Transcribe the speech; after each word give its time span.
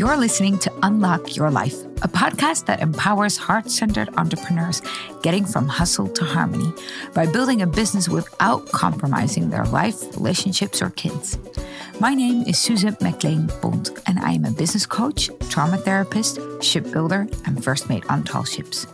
You're 0.00 0.16
listening 0.16 0.58
to 0.60 0.72
Unlock 0.82 1.36
Your 1.36 1.50
Life, 1.50 1.74
a 2.00 2.08
podcast 2.08 2.64
that 2.64 2.80
empowers 2.80 3.36
heart 3.36 3.70
centered 3.70 4.08
entrepreneurs 4.16 4.80
getting 5.20 5.44
from 5.44 5.68
hustle 5.68 6.08
to 6.08 6.24
harmony 6.24 6.72
by 7.12 7.26
building 7.26 7.60
a 7.60 7.66
business 7.66 8.08
without 8.08 8.66
compromising 8.72 9.50
their 9.50 9.66
life, 9.66 10.00
relationships, 10.16 10.80
or 10.80 10.88
kids. 10.88 11.36
My 12.00 12.14
name 12.14 12.44
is 12.44 12.58
Susan 12.58 12.96
McLean 13.02 13.50
Bond, 13.60 13.90
and 14.06 14.18
I 14.20 14.32
am 14.32 14.46
a 14.46 14.50
business 14.50 14.86
coach, 14.86 15.28
trauma 15.50 15.76
therapist, 15.76 16.38
shipbuilder, 16.62 17.28
and 17.44 17.62
first 17.62 17.90
mate 17.90 18.04
on 18.08 18.24
tall 18.24 18.44
ships. 18.44 18.86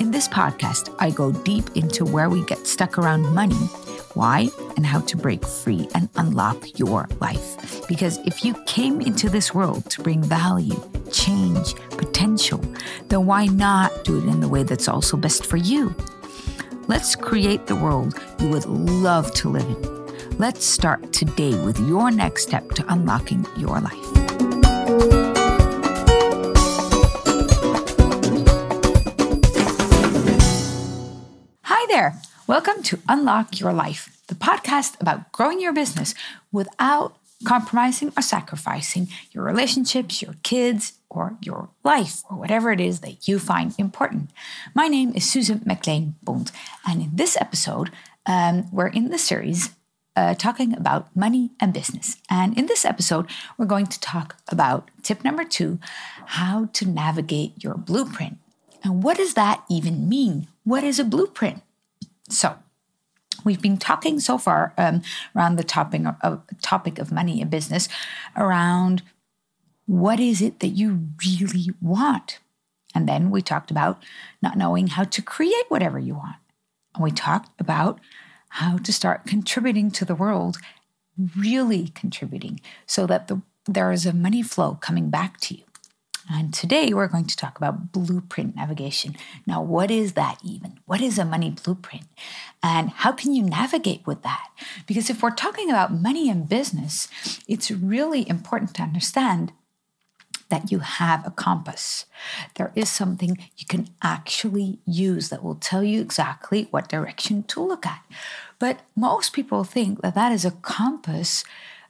In 0.00 0.10
this 0.10 0.26
podcast, 0.26 0.92
I 0.98 1.10
go 1.10 1.30
deep 1.30 1.70
into 1.76 2.04
where 2.04 2.28
we 2.28 2.44
get 2.46 2.66
stuck 2.66 2.98
around 2.98 3.32
money 3.32 3.68
why, 4.14 4.48
and 4.76 4.86
how 4.86 5.00
to 5.00 5.16
break 5.16 5.44
free 5.46 5.88
and 5.94 6.08
unlock 6.16 6.78
your 6.78 7.08
life. 7.20 7.86
Because 7.88 8.18
if 8.26 8.44
you 8.44 8.54
came 8.66 9.00
into 9.00 9.28
this 9.28 9.54
world 9.54 9.88
to 9.90 10.02
bring 10.02 10.22
value, 10.22 10.80
change, 11.10 11.74
potential, 11.90 12.60
then 13.08 13.26
why 13.26 13.46
not 13.46 14.04
do 14.04 14.18
it 14.18 14.24
in 14.24 14.40
the 14.40 14.48
way 14.48 14.62
that's 14.62 14.88
also 14.88 15.16
best 15.16 15.46
for 15.46 15.56
you? 15.56 15.94
Let's 16.88 17.14
create 17.14 17.66
the 17.66 17.76
world 17.76 18.20
you 18.40 18.48
would 18.48 18.66
love 18.66 19.32
to 19.34 19.48
live 19.48 19.64
in. 19.64 20.38
Let's 20.38 20.64
start 20.64 21.12
today 21.12 21.54
with 21.64 21.78
your 21.80 22.10
next 22.10 22.42
step 22.42 22.70
to 22.72 22.92
unlocking 22.92 23.46
your 23.56 23.80
life. 23.80 23.92
Hi 31.62 31.86
there. 31.88 32.20
Welcome 32.52 32.82
to 32.82 32.98
Unlock 33.08 33.60
Your 33.60 33.72
Life, 33.72 34.14
the 34.26 34.34
podcast 34.34 35.00
about 35.00 35.32
growing 35.32 35.58
your 35.58 35.72
business 35.72 36.14
without 36.52 37.16
compromising 37.46 38.12
or 38.14 38.20
sacrificing 38.20 39.08
your 39.30 39.42
relationships, 39.42 40.20
your 40.20 40.34
kids, 40.42 40.92
or 41.08 41.38
your 41.40 41.70
life, 41.82 42.22
or 42.30 42.36
whatever 42.36 42.70
it 42.70 42.78
is 42.78 43.00
that 43.00 43.26
you 43.26 43.38
find 43.38 43.74
important. 43.78 44.28
My 44.74 44.86
name 44.86 45.14
is 45.14 45.26
Susan 45.26 45.62
McLean 45.64 46.16
Bond, 46.22 46.52
and 46.86 47.00
in 47.00 47.16
this 47.16 47.38
episode, 47.40 47.90
um, 48.26 48.70
we're 48.70 48.88
in 48.88 49.08
the 49.08 49.16
series 49.16 49.70
uh, 50.14 50.34
talking 50.34 50.76
about 50.76 51.08
money 51.16 51.52
and 51.58 51.72
business. 51.72 52.18
And 52.28 52.58
in 52.58 52.66
this 52.66 52.84
episode, 52.84 53.30
we're 53.56 53.64
going 53.64 53.86
to 53.86 54.00
talk 54.00 54.36
about 54.48 54.90
tip 55.02 55.24
number 55.24 55.44
two 55.44 55.78
how 56.26 56.68
to 56.74 56.84
navigate 56.84 57.64
your 57.64 57.76
blueprint. 57.78 58.36
And 58.84 59.02
what 59.02 59.16
does 59.16 59.32
that 59.32 59.64
even 59.70 60.06
mean? 60.06 60.48
What 60.64 60.84
is 60.84 60.98
a 60.98 61.04
blueprint? 61.04 61.62
So, 62.28 62.56
we've 63.44 63.62
been 63.62 63.78
talking 63.78 64.20
so 64.20 64.38
far 64.38 64.72
um, 64.78 65.02
around 65.34 65.56
the 65.56 65.64
topic 65.64 66.02
of, 66.22 66.42
topic 66.60 66.98
of 66.98 67.12
money 67.12 67.40
and 67.40 67.50
business, 67.50 67.88
around 68.36 69.02
what 69.86 70.20
is 70.20 70.40
it 70.40 70.60
that 70.60 70.68
you 70.68 71.08
really 71.26 71.70
want, 71.80 72.38
and 72.94 73.08
then 73.08 73.30
we 73.30 73.42
talked 73.42 73.70
about 73.70 74.02
not 74.40 74.56
knowing 74.56 74.88
how 74.88 75.04
to 75.04 75.22
create 75.22 75.64
whatever 75.68 75.98
you 75.98 76.14
want, 76.14 76.36
and 76.94 77.02
we 77.02 77.10
talked 77.10 77.60
about 77.60 77.98
how 78.50 78.76
to 78.78 78.92
start 78.92 79.26
contributing 79.26 79.90
to 79.90 80.04
the 80.04 80.14
world, 80.14 80.58
really 81.36 81.88
contributing, 81.88 82.60
so 82.86 83.06
that 83.06 83.28
the, 83.28 83.40
there 83.66 83.92
is 83.92 84.06
a 84.06 84.12
money 84.12 84.42
flow 84.42 84.74
coming 84.80 85.10
back 85.10 85.40
to 85.40 85.56
you. 85.56 85.64
And 86.30 86.54
today 86.54 86.92
we're 86.92 87.08
going 87.08 87.26
to 87.26 87.36
talk 87.36 87.56
about 87.56 87.92
blueprint 87.92 88.54
navigation. 88.54 89.16
Now, 89.46 89.62
what 89.62 89.90
is 89.90 90.12
that 90.12 90.38
even? 90.44 90.78
What 90.86 91.00
is 91.00 91.18
a 91.18 91.24
money 91.24 91.50
blueprint? 91.50 92.04
And 92.62 92.90
how 92.90 93.12
can 93.12 93.34
you 93.34 93.42
navigate 93.42 94.06
with 94.06 94.22
that? 94.22 94.48
Because 94.86 95.10
if 95.10 95.22
we're 95.22 95.30
talking 95.30 95.68
about 95.68 95.92
money 95.92 96.30
and 96.30 96.48
business, 96.48 97.08
it's 97.48 97.70
really 97.70 98.28
important 98.28 98.74
to 98.74 98.82
understand 98.82 99.52
that 100.48 100.70
you 100.70 100.80
have 100.80 101.26
a 101.26 101.30
compass. 101.30 102.04
There 102.56 102.72
is 102.76 102.88
something 102.90 103.38
you 103.56 103.66
can 103.66 103.88
actually 104.02 104.78
use 104.86 105.30
that 105.30 105.42
will 105.42 105.54
tell 105.54 105.82
you 105.82 106.00
exactly 106.00 106.68
what 106.70 106.88
direction 106.88 107.42
to 107.44 107.64
look 107.64 107.86
at. 107.86 108.04
But 108.58 108.80
most 108.94 109.32
people 109.32 109.64
think 109.64 110.02
that 110.02 110.14
that 110.14 110.30
is 110.30 110.44
a 110.44 110.50
compass 110.50 111.42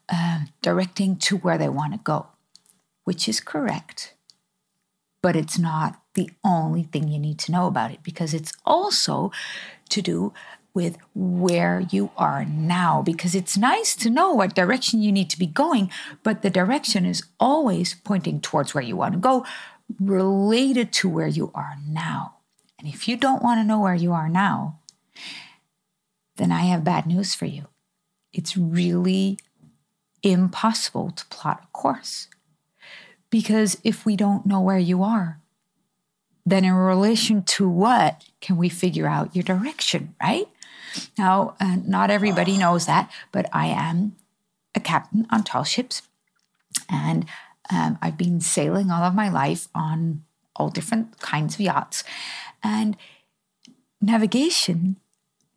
uh, 0.09 0.43
directing 0.62 1.17
to 1.17 1.37
where 1.37 1.59
they 1.59 1.69
want 1.69 1.93
to 1.93 1.99
go, 1.99 2.29
which 3.05 3.29
is 3.29 3.41
correct 3.41 4.15
but 5.22 5.37
it's 5.37 5.59
not 5.59 6.00
the 6.15 6.31
only 6.44 6.83
thing 6.83 7.09
you 7.09 7.19
need 7.19 7.38
to 7.38 7.53
know 7.53 7.66
about 7.66 7.91
it 7.91 8.03
because 8.03 8.34
it's 8.34 8.53
also 8.66 9.31
to 9.88 10.03
do 10.03 10.33
with 10.75 10.97
where 11.15 11.81
you 11.91 12.10
are 12.16 12.44
now 12.44 13.03
because 13.03 13.34
it's 13.34 13.56
nice 13.56 13.94
to 13.94 14.11
know 14.11 14.32
what 14.32 14.55
direction 14.55 15.03
you 15.03 15.12
need 15.12 15.31
to 15.31 15.38
be 15.38 15.47
going 15.47 15.91
but 16.22 16.43
the 16.43 16.50
direction 16.50 17.06
is 17.06 17.22
always 17.38 17.94
pointing 18.05 18.41
towards 18.41 18.75
where 18.75 18.84
you 18.84 18.97
want 18.97 19.12
to 19.15 19.21
go 19.21 19.44
related 20.00 20.93
to 20.93 21.09
where 21.09 21.27
you 21.27 21.50
are 21.55 21.77
now. 21.87 22.37
And 22.78 22.88
if 22.88 23.06
you 23.06 23.16
don't 23.16 23.43
want 23.43 23.61
to 23.61 23.65
know 23.65 23.81
where 23.81 23.94
you 23.94 24.12
are 24.12 24.28
now 24.28 24.78
then 26.37 26.50
i 26.50 26.62
have 26.62 26.82
bad 26.82 27.06
news 27.06 27.34
for 27.34 27.44
you. 27.44 27.66
It's 28.32 28.56
really 28.56 29.38
impossible 30.22 31.11
to 31.11 31.27
plot 31.27 31.65
a 31.65 31.66
course 31.72 32.28
because 33.32 33.78
if 33.82 34.04
we 34.04 34.15
don't 34.15 34.44
know 34.44 34.60
where 34.60 34.78
you 34.78 35.03
are, 35.03 35.41
then 36.44 36.65
in 36.66 36.75
relation 36.75 37.43
to 37.43 37.66
what 37.69 38.22
can 38.43 38.59
we 38.59 38.69
figure 38.69 39.06
out 39.06 39.34
your 39.34 39.43
direction, 39.43 40.15
right? 40.22 40.47
Now, 41.16 41.56
uh, 41.59 41.78
not 41.82 42.10
everybody 42.10 42.59
knows 42.59 42.84
that, 42.87 43.10
but 43.32 43.48
I 43.50 43.69
am 43.69 44.16
a 44.75 44.81
captain 44.81 45.26
on 45.31 45.44
tall 45.44 45.65
ships. 45.65 46.03
And 46.91 47.25
um, 47.70 47.98
I've 48.03 48.19
been 48.19 48.43
sailing 48.43 48.91
all 48.91 49.03
of 49.03 49.15
my 49.15 49.31
life 49.31 49.69
on 49.75 50.25
all 50.54 50.69
different 50.69 51.19
kinds 51.20 51.54
of 51.54 51.62
yachts. 51.62 52.04
And 52.62 52.99
navigation 54.03 54.99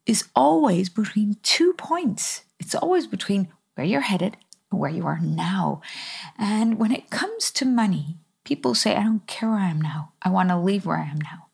is 0.05 0.29
always 0.33 0.87
between 0.87 1.37
two 1.43 1.73
points. 1.73 2.45
It's 2.57 2.75
always 2.75 3.05
between 3.05 3.49
where 3.73 3.85
you're 3.85 4.01
headed 4.01 4.37
where 4.75 4.91
you 4.91 5.05
are 5.05 5.19
now. 5.19 5.81
And 6.37 6.77
when 6.77 6.91
it 6.91 7.09
comes 7.09 7.51
to 7.51 7.65
money, 7.65 8.17
people 8.43 8.75
say, 8.75 8.95
I 8.95 9.03
don't 9.03 9.27
care 9.27 9.49
where 9.49 9.59
I 9.59 9.69
am 9.69 9.81
now. 9.81 10.13
I 10.21 10.29
want 10.29 10.49
to 10.49 10.57
leave 10.57 10.85
where 10.85 10.97
I 10.97 11.09
am 11.09 11.19
now. 11.19 11.47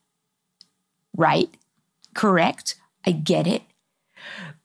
Right? 1.16 1.50
Correct? 2.14 2.76
I 3.06 3.12
get 3.12 3.48
it. 3.48 3.64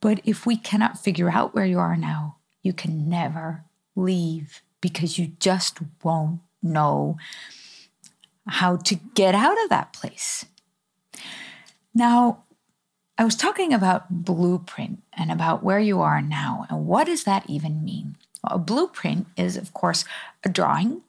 But 0.01 0.21
if 0.25 0.45
we 0.45 0.57
cannot 0.57 0.99
figure 0.99 1.31
out 1.31 1.55
where 1.55 1.65
you 1.65 1.79
are 1.79 1.97
now, 1.97 2.37
you 2.63 2.73
can 2.73 3.09
never 3.09 3.65
leave 3.95 4.63
because 4.81 5.19
you 5.19 5.33
just 5.41 5.79
won't 6.03 6.41
know 6.63 7.17
how 8.47 8.77
to 8.77 8.95
get 9.15 9.35
out 9.35 9.61
of 9.65 9.71
that 9.71 9.93
place. 9.93 10.45
Now, 11.95 12.45
I 13.19 13.25
was 13.25 13.35
talking 13.35 13.73
about 13.73 14.25
blueprint 14.25 15.03
and 15.15 15.33
about 15.33 15.63
where 15.63 15.81
you 15.81 16.01
are 16.03 16.21
now, 16.21 16.67
and 16.69 16.87
what 16.87 17.07
does 17.07 17.25
that 17.25 17.49
even 17.49 17.83
mean? 17.83 18.17
A 18.47 18.59
blueprint 18.59 19.27
is, 19.37 19.57
of 19.57 19.73
course, 19.73 20.05
a 20.45 20.49
drawing 20.49 21.03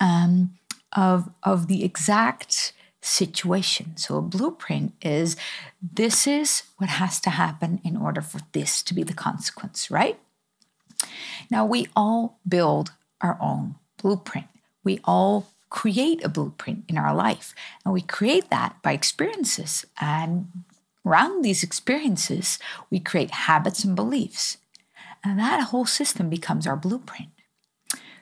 um, 0.00 0.54
of, 0.94 1.30
of 1.42 1.66
the 1.66 1.84
exact 1.84 2.72
situation. 3.00 3.96
So 3.96 4.16
a 4.16 4.22
blueprint 4.22 4.92
is 5.02 5.36
this 5.80 6.26
is 6.26 6.64
what 6.78 6.90
has 6.90 7.20
to 7.20 7.30
happen 7.30 7.80
in 7.84 7.96
order 7.96 8.20
for 8.20 8.40
this 8.52 8.82
to 8.82 8.94
be 8.94 9.02
the 9.02 9.14
consequence, 9.14 9.90
right? 9.90 10.18
Now, 11.50 11.64
we 11.64 11.88
all 11.94 12.38
build 12.46 12.92
our 13.20 13.38
own 13.40 13.76
blueprint. 14.02 14.46
We 14.84 15.00
all 15.04 15.46
create 15.70 16.24
a 16.24 16.28
blueprint 16.28 16.84
in 16.88 16.96
our 16.96 17.14
life, 17.14 17.54
and 17.84 17.92
we 17.92 18.00
create 18.00 18.50
that 18.50 18.76
by 18.82 18.92
experiences. 18.92 19.84
And 20.00 20.48
around 21.04 21.42
these 21.42 21.62
experiences, 21.62 22.58
we 22.90 23.00
create 23.00 23.30
habits 23.30 23.84
and 23.84 23.94
beliefs. 23.94 24.58
And 25.24 25.38
that 25.38 25.68
whole 25.68 25.86
system 25.86 26.30
becomes 26.30 26.66
our 26.66 26.76
blueprint. 26.76 27.30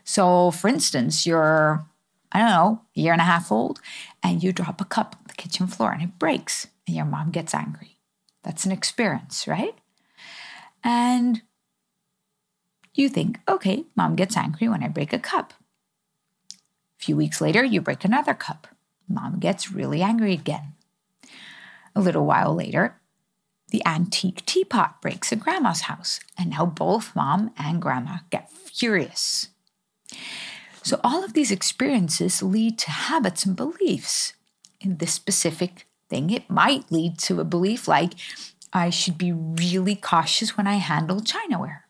So, 0.05 0.51
for 0.51 0.69
instance, 0.69 1.27
you're, 1.27 1.85
I 2.33 2.39
don't 2.39 2.49
know, 2.49 2.83
a 2.97 3.01
year 3.01 3.13
and 3.13 3.21
a 3.21 3.25
half 3.25 3.51
old, 3.51 3.81
and 4.23 4.43
you 4.43 4.53
drop 4.53 4.81
a 4.81 4.85
cup 4.85 5.17
on 5.19 5.25
the 5.29 5.35
kitchen 5.35 5.67
floor 5.67 5.93
and 5.93 6.03
it 6.03 6.19
breaks, 6.19 6.69
and 6.87 6.97
your 6.97 7.05
mom 7.05 7.31
gets 7.31 7.55
angry. 7.55 7.99
That's 8.43 8.65
an 8.65 8.73
experience, 8.73 9.49
right? 9.49 9.75
And 10.85 11.43
you 12.95 13.09
think, 13.09 13.41
okay, 13.49 13.85
mom 13.97 14.15
gets 14.17 14.37
angry 14.37 14.69
when 14.69 14.83
I 14.83 14.89
break 14.89 15.13
a 15.13 15.19
cup. 15.19 15.53
A 16.53 17.05
few 17.05 17.17
weeks 17.17 17.41
later, 17.41 17.65
you 17.65 17.81
break 17.81 18.05
another 18.05 18.35
cup. 18.35 18.69
Mom 19.09 19.39
gets 19.39 19.73
really 19.73 20.03
angry 20.03 20.33
again. 20.33 20.75
A 21.95 22.01
little 22.01 22.25
while 22.25 22.55
later, 22.55 23.01
the 23.71 23.85
antique 23.85 24.47
teapot 24.47 25.01
breaks 25.03 25.33
at 25.33 25.41
grandma's 25.41 25.83
house, 25.83 26.21
and 26.39 26.51
now 26.51 26.67
both 26.67 27.17
mom 27.17 27.53
and 27.59 27.83
grandma 27.83 28.19
get 28.31 28.51
furious. 28.51 29.49
So, 30.83 31.01
all 31.03 31.25
of 31.25 31.33
these 31.33 31.51
experiences 31.51 32.43
lead 32.43 32.79
to 32.79 32.91
habits 32.91 33.45
and 33.45 33.57
beliefs. 33.57 34.35
In 34.81 34.99
this 34.99 35.13
specific 35.13 35.87
thing, 36.09 36.31
it 36.31 36.49
might 36.49 36.93
lead 36.93 37.19
to 37.21 37.41
a 37.41 37.45
belief 37.45 37.89
like, 37.89 38.13
I 38.73 38.91
should 38.91 39.19
be 39.19 39.33
really 39.33 39.97
cautious 39.97 40.57
when 40.57 40.67
I 40.67 40.75
handle 40.75 41.21
chinaware, 41.21 41.81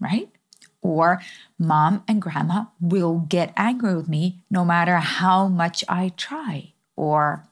right? 0.00 0.28
Or 0.82 1.22
mom 1.58 2.02
and 2.08 2.20
grandma 2.20 2.66
will 2.80 3.20
get 3.20 3.54
angry 3.56 3.94
with 3.94 4.08
me 4.08 4.40
no 4.50 4.64
matter 4.64 4.96
how 4.96 5.48
much 5.48 5.84
I 5.88 6.10
try. 6.16 6.72
Or 6.96 7.48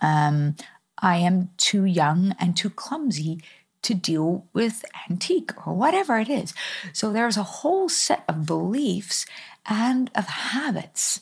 um, 0.00 0.54
I 1.00 1.16
am 1.16 1.50
too 1.56 1.84
young 1.84 2.34
and 2.38 2.56
too 2.56 2.70
clumsy 2.70 3.42
to 3.82 3.94
deal 3.94 4.46
with 4.52 4.84
antique 5.08 5.66
or 5.66 5.74
whatever 5.74 6.18
it 6.18 6.28
is. 6.28 6.52
So 6.92 7.12
there's 7.12 7.36
a 7.36 7.42
whole 7.42 7.88
set 7.88 8.24
of 8.28 8.46
beliefs 8.46 9.26
and 9.66 10.10
of 10.14 10.26
habits 10.26 11.20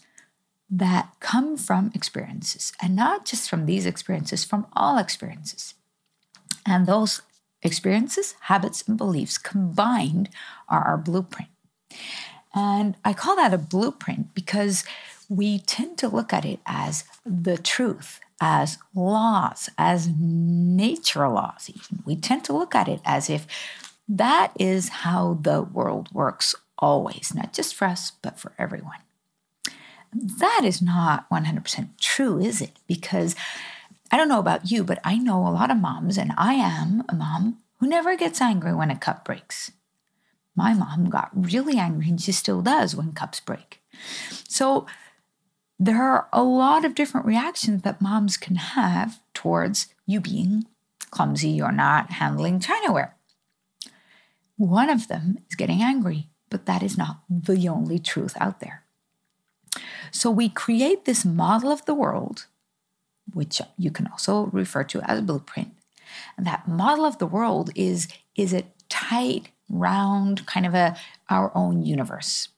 that 0.71 1.15
come 1.21 1.57
from 1.57 1.91
experiences, 1.95 2.73
and 2.83 2.95
not 2.95 3.25
just 3.25 3.49
from 3.49 3.65
these 3.65 3.87
experiences, 3.87 4.45
from 4.45 4.67
all 4.75 4.99
experiences. 4.99 5.75
And 6.67 6.87
those 6.87 7.23
experiences, 7.63 8.35
habits, 8.41 8.85
and 8.87 8.99
beliefs 8.99 9.39
combined 9.39 10.29
are 10.69 10.83
our 10.83 10.99
blueprint. 10.99 11.49
And 12.55 12.97
I 13.05 13.15
call 13.15 13.37
that 13.37 13.55
a 13.55 13.59
blueprint 13.59 14.35
because 14.35 14.85
we 15.29 15.59
tend 15.59 15.99
to 15.99 16.09
look 16.09 16.33
at 16.33 16.45
it 16.45 16.61
as 16.67 17.05
the 17.25 17.59
truth, 17.59 18.21
as 18.41 18.79
laws, 18.95 19.69
as 19.77 20.09
nature 20.09 21.29
laws, 21.29 21.69
even. 21.69 22.03
We 22.05 22.17
tend 22.17 22.45
to 22.45 22.53
look 22.53 22.75
at 22.75 22.89
it 22.89 23.01
as 23.05 23.29
if 23.29 23.47
that 24.09 24.53
is 24.59 24.89
how 24.89 25.39
the 25.43 25.63
world 25.63 26.09
works 26.13 26.55
always, 26.79 27.35
not 27.35 27.53
just 27.53 27.75
for 27.75 27.87
us, 27.87 28.13
but 28.23 28.39
for 28.39 28.53
everyone. 28.59 29.01
That 30.13 30.63
is 30.65 30.81
not 30.81 31.29
100% 31.29 31.89
true, 32.01 32.39
is 32.39 32.63
it? 32.63 32.73
Because 32.87 33.37
I 34.11 34.17
don't 34.17 34.29
know 34.29 34.39
about 34.39 34.71
you, 34.71 34.83
but 34.83 35.01
I 35.05 35.19
know 35.19 35.47
a 35.47 35.51
lot 35.51 35.71
of 35.71 35.77
moms, 35.77 36.17
and 36.17 36.33
I 36.39 36.55
am 36.55 37.05
a 37.09 37.15
mom 37.15 37.59
who 37.79 37.87
never 37.87 38.17
gets 38.17 38.41
angry 38.41 38.75
when 38.75 38.91
a 38.91 38.97
cup 38.97 39.25
breaks. 39.27 39.73
My 40.57 40.73
mom 40.73 41.11
got 41.11 41.31
really 41.35 41.77
angry, 41.77 42.09
and 42.09 42.21
she 42.21 42.33
still 42.33 42.63
does 42.63 42.97
when 42.97 43.13
cups 43.13 43.41
break. 43.41 43.83
So 44.49 44.87
there 45.79 46.03
are 46.03 46.29
a 46.33 46.43
lot 46.43 46.85
of 46.85 46.95
different 46.95 47.27
reactions 47.27 47.83
that 47.83 48.01
moms 48.01 48.37
can 48.37 48.57
have 48.57 49.21
towards 49.33 49.87
you 50.07 50.21
being 50.21 50.67
clumsy 51.11 51.61
or 51.61 51.73
not 51.73 52.11
handling 52.13 52.61
chinaware. 52.61 53.13
One 54.57 54.91
of 54.91 55.09
them 55.09 55.39
is 55.49 55.55
getting 55.55 55.83
angry, 55.83 56.29
but 56.51 56.67
that 56.67 56.83
is 56.83 56.99
not 56.99 57.21
the 57.31 57.69
only 57.69 57.99
truth 57.99 58.37
out 58.41 58.61
there. 58.61 58.83
So 60.11 60.31
we 60.31 60.49
create 60.49 61.05
this 61.05 61.25
model 61.25 61.71
of 61.71 61.85
the 61.85 61.95
world, 61.95 62.47
which 63.33 63.61
you 63.77 63.91
can 63.91 64.09
also 64.09 64.47
refer 64.47 64.83
to 64.85 65.01
as 65.03 65.21
blueprint. 65.21 65.75
And 66.37 66.47
that 66.47 66.67
model 66.67 67.05
of 67.05 67.19
the 67.19 67.27
world 67.27 67.71
is, 67.75 68.09
is 68.35 68.53
a 68.53 68.65
tight, 68.89 69.51
round, 69.69 70.47
kind 70.47 70.67
of 70.67 70.75
a 70.75 70.97
our 71.29 71.53
own 71.55 71.85
universe. 71.85 72.49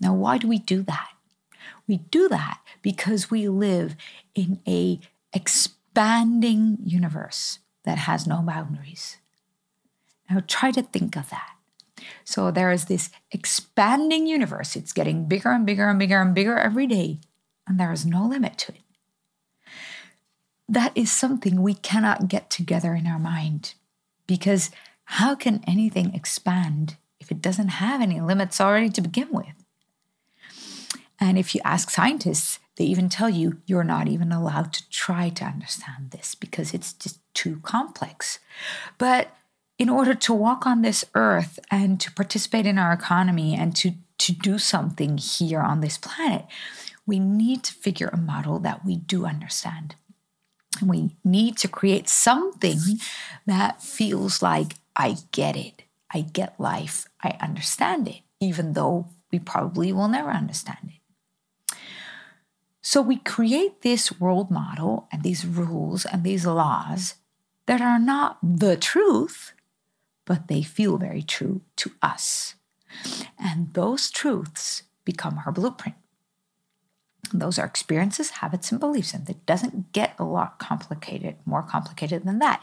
Now, 0.00 0.14
why 0.14 0.38
do 0.38 0.48
we 0.48 0.58
do 0.58 0.82
that? 0.84 1.08
We 1.86 1.98
do 1.98 2.28
that 2.28 2.60
because 2.80 3.30
we 3.30 3.48
live 3.48 3.96
in 4.34 4.60
a 4.66 5.00
expanding 5.32 6.78
universe 6.84 7.58
that 7.84 7.98
has 7.98 8.26
no 8.26 8.42
boundaries. 8.42 9.18
Now 10.30 10.42
try 10.46 10.70
to 10.70 10.82
think 10.82 11.16
of 11.16 11.30
that. 11.30 11.50
So 12.24 12.50
there 12.50 12.72
is 12.72 12.86
this 12.86 13.10
expanding 13.30 14.26
universe. 14.26 14.76
It's 14.76 14.92
getting 14.92 15.26
bigger 15.26 15.50
and 15.50 15.66
bigger 15.66 15.88
and 15.88 15.98
bigger 15.98 16.20
and 16.20 16.34
bigger 16.34 16.58
every 16.58 16.86
day, 16.86 17.20
and 17.66 17.78
there 17.78 17.92
is 17.92 18.06
no 18.06 18.26
limit 18.26 18.58
to 18.58 18.72
it. 18.72 18.80
That 20.68 20.92
is 20.94 21.12
something 21.12 21.60
we 21.62 21.74
cannot 21.74 22.28
get 22.28 22.50
together 22.50 22.94
in 22.94 23.06
our 23.06 23.18
mind 23.18 23.74
because 24.26 24.70
how 25.04 25.34
can 25.34 25.62
anything 25.66 26.14
expand 26.14 26.96
if 27.20 27.30
it 27.30 27.42
doesn't 27.42 27.68
have 27.68 28.00
any 28.00 28.20
limits 28.20 28.60
already 28.60 28.88
to 28.90 29.00
begin 29.00 29.28
with? 29.30 29.61
And 31.22 31.38
if 31.38 31.54
you 31.54 31.60
ask 31.64 31.88
scientists, 31.88 32.58
they 32.76 32.84
even 32.84 33.08
tell 33.08 33.30
you 33.30 33.58
you're 33.64 33.84
not 33.84 34.08
even 34.08 34.32
allowed 34.32 34.72
to 34.72 34.90
try 34.90 35.28
to 35.28 35.44
understand 35.44 36.10
this 36.10 36.34
because 36.34 36.74
it's 36.74 36.92
just 36.92 37.20
too 37.32 37.60
complex. 37.62 38.40
But 38.98 39.28
in 39.78 39.88
order 39.88 40.14
to 40.14 40.34
walk 40.34 40.66
on 40.66 40.82
this 40.82 41.04
earth 41.14 41.60
and 41.70 42.00
to 42.00 42.10
participate 42.10 42.66
in 42.66 42.76
our 42.76 42.92
economy 42.92 43.54
and 43.54 43.76
to, 43.76 43.92
to 44.18 44.32
do 44.32 44.58
something 44.58 45.16
here 45.16 45.60
on 45.60 45.80
this 45.80 45.96
planet, 45.96 46.44
we 47.06 47.20
need 47.20 47.62
to 47.64 47.74
figure 47.74 48.08
a 48.08 48.16
model 48.16 48.58
that 48.58 48.84
we 48.84 48.96
do 48.96 49.24
understand. 49.24 49.94
And 50.80 50.90
we 50.90 51.16
need 51.22 51.56
to 51.58 51.68
create 51.68 52.08
something 52.08 52.80
that 53.46 53.80
feels 53.80 54.42
like 54.42 54.72
I 54.96 55.18
get 55.30 55.56
it. 55.56 55.84
I 56.12 56.22
get 56.22 56.58
life. 56.58 57.06
I 57.22 57.36
understand 57.40 58.08
it, 58.08 58.22
even 58.40 58.72
though 58.72 59.06
we 59.30 59.38
probably 59.38 59.92
will 59.92 60.08
never 60.08 60.30
understand 60.30 60.78
it. 60.88 61.01
So 62.82 63.00
we 63.00 63.16
create 63.16 63.82
this 63.82 64.20
world 64.20 64.50
model 64.50 65.08
and 65.12 65.22
these 65.22 65.46
rules 65.46 66.04
and 66.04 66.24
these 66.24 66.44
laws 66.44 67.14
that 67.66 67.80
are 67.80 68.00
not 68.00 68.38
the 68.42 68.76
truth, 68.76 69.52
but 70.24 70.48
they 70.48 70.62
feel 70.62 70.98
very 70.98 71.22
true 71.22 71.62
to 71.76 71.92
us. 72.02 72.56
And 73.38 73.72
those 73.74 74.10
truths 74.10 74.82
become 75.04 75.40
our 75.46 75.52
blueprint. 75.52 75.96
Those 77.32 77.58
are 77.58 77.64
experiences, 77.64 78.30
habits, 78.30 78.72
and 78.72 78.80
beliefs, 78.80 79.14
and 79.14 79.30
it 79.30 79.46
doesn't 79.46 79.92
get 79.92 80.14
a 80.18 80.24
lot 80.24 80.58
complicated, 80.58 81.36
more 81.46 81.62
complicated 81.62 82.24
than 82.24 82.40
that. 82.40 82.62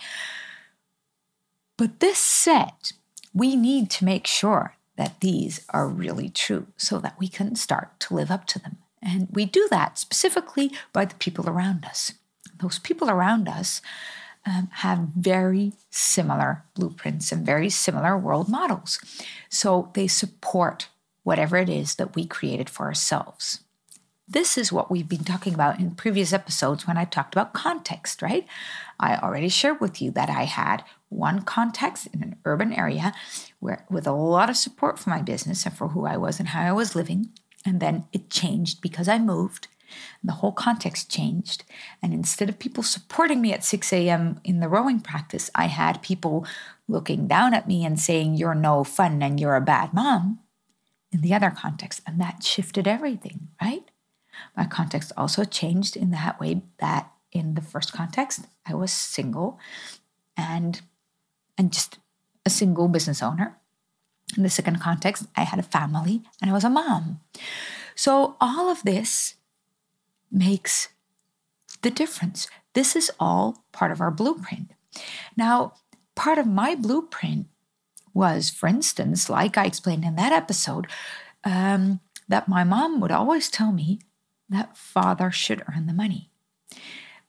But 1.77 2.01
this 2.01 2.19
set, 2.19 2.91
we 3.33 3.55
need 3.55 3.89
to 3.91 4.05
make 4.05 4.27
sure 4.27 4.75
that 4.97 5.21
these 5.21 5.65
are 5.69 5.87
really 5.87 6.29
true 6.29 6.67
so 6.75 6.99
that 6.99 7.17
we 7.17 7.29
can 7.29 7.55
start 7.55 7.99
to 8.01 8.13
live 8.13 8.29
up 8.29 8.45
to 8.47 8.59
them. 8.59 8.77
And 9.01 9.27
we 9.31 9.45
do 9.45 9.67
that 9.71 9.97
specifically 9.97 10.71
by 10.93 11.05
the 11.05 11.15
people 11.15 11.49
around 11.49 11.85
us. 11.85 12.13
Those 12.59 12.79
people 12.79 13.09
around 13.09 13.47
us 13.47 13.81
um, 14.45 14.69
have 14.73 15.09
very 15.15 15.73
similar 15.89 16.63
blueprints 16.73 17.31
and 17.31 17.45
very 17.45 17.69
similar 17.69 18.17
world 18.17 18.49
models. 18.49 18.99
So 19.49 19.91
they 19.93 20.07
support 20.07 20.87
whatever 21.23 21.57
it 21.57 21.69
is 21.69 21.95
that 21.95 22.15
we 22.15 22.25
created 22.25 22.69
for 22.69 22.85
ourselves. 22.85 23.59
This 24.27 24.57
is 24.57 24.71
what 24.71 24.91
we've 24.91 25.09
been 25.09 25.23
talking 25.23 25.53
about 25.53 25.79
in 25.79 25.95
previous 25.95 26.33
episodes 26.33 26.85
when 26.85 26.97
I 26.97 27.05
talked 27.05 27.33
about 27.33 27.53
context, 27.53 28.21
right? 28.21 28.45
I 28.99 29.17
already 29.17 29.49
shared 29.49 29.81
with 29.81 30.01
you 30.01 30.11
that 30.11 30.29
I 30.29 30.43
had 30.43 30.83
one 31.09 31.41
context 31.41 32.07
in 32.13 32.21
an 32.21 32.35
urban 32.45 32.71
area 32.71 33.13
where 33.59 33.85
with 33.89 34.05
a 34.05 34.11
lot 34.11 34.49
of 34.49 34.55
support 34.55 34.99
for 34.99 35.09
my 35.09 35.21
business 35.21 35.65
and 35.65 35.75
for 35.75 35.89
who 35.89 36.05
I 36.05 36.15
was 36.15 36.39
and 36.39 36.49
how 36.49 36.61
I 36.61 36.71
was 36.71 36.95
living. 36.95 37.29
And 37.65 37.79
then 37.79 38.05
it 38.13 38.29
changed 38.29 38.81
because 38.81 39.07
I 39.07 39.19
moved 39.19 39.67
the 40.23 40.33
whole 40.33 40.51
context 40.51 41.09
changed. 41.09 41.63
And 42.01 42.13
instead 42.13 42.49
of 42.49 42.59
people 42.59 42.83
supporting 42.83 43.41
me 43.41 43.53
at 43.53 43.63
6 43.63 43.91
a.m. 43.93 44.39
in 44.43 44.59
the 44.59 44.69
rowing 44.69 44.99
practice, 44.99 45.49
I 45.55 45.65
had 45.65 46.01
people 46.01 46.45
looking 46.87 47.27
down 47.27 47.53
at 47.53 47.67
me 47.67 47.85
and 47.85 47.99
saying, 47.99 48.35
You're 48.35 48.55
no 48.55 48.83
fun 48.83 49.21
and 49.21 49.39
you're 49.39 49.55
a 49.55 49.61
bad 49.61 49.93
mom 49.93 50.39
in 51.11 51.21
the 51.21 51.33
other 51.33 51.51
context. 51.51 52.01
And 52.05 52.19
that 52.21 52.43
shifted 52.43 52.87
everything, 52.87 53.49
right? 53.61 53.89
My 54.55 54.65
context 54.65 55.11
also 55.17 55.43
changed 55.43 55.97
in 55.97 56.11
that 56.11 56.39
way 56.39 56.61
that 56.79 57.11
in 57.31 57.55
the 57.55 57.61
first 57.61 57.93
context, 57.93 58.45
I 58.65 58.73
was 58.73 58.91
single 58.91 59.59
and 60.35 60.81
and 61.57 61.73
just 61.73 61.99
a 62.45 62.49
single 62.49 62.87
business 62.87 63.21
owner. 63.21 63.57
In 64.37 64.43
the 64.43 64.49
second 64.49 64.79
context, 64.79 65.25
I 65.35 65.43
had 65.43 65.59
a 65.59 65.63
family 65.63 66.21
and 66.41 66.49
I 66.49 66.53
was 66.53 66.63
a 66.63 66.69
mom. 66.69 67.19
So 67.95 68.35
all 68.39 68.69
of 68.69 68.83
this 68.83 69.35
makes 70.31 70.89
the 71.81 71.89
difference. 71.89 72.47
This 72.73 72.95
is 72.95 73.11
all 73.19 73.63
part 73.71 73.91
of 73.91 74.01
our 74.01 74.11
blueprint. 74.11 74.71
Now, 75.35 75.73
part 76.15 76.37
of 76.37 76.47
my 76.47 76.75
blueprint 76.75 77.47
was, 78.13 78.49
for 78.49 78.67
instance, 78.67 79.29
like 79.29 79.57
I 79.57 79.65
explained 79.65 80.03
in 80.03 80.15
that 80.15 80.31
episode, 80.31 80.87
um, 81.43 81.99
that 82.27 82.47
my 82.47 82.63
mom 82.63 82.99
would 82.99 83.11
always 83.11 83.49
tell 83.49 83.71
me 83.71 83.99
that 84.49 84.77
father 84.77 85.31
should 85.31 85.63
earn 85.73 85.85
the 85.87 85.93
money. 85.93 86.29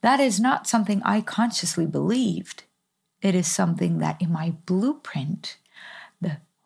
That 0.03 0.21
is 0.21 0.41
not 0.41 0.67
something 0.67 1.03
I 1.05 1.21
consciously 1.21 1.87
believed. 1.87 2.65
It 3.21 3.35
is 3.35 3.47
something 3.47 3.99
that 3.99 4.21
in 4.21 4.33
my 4.33 4.55
blueprint, 4.67 5.59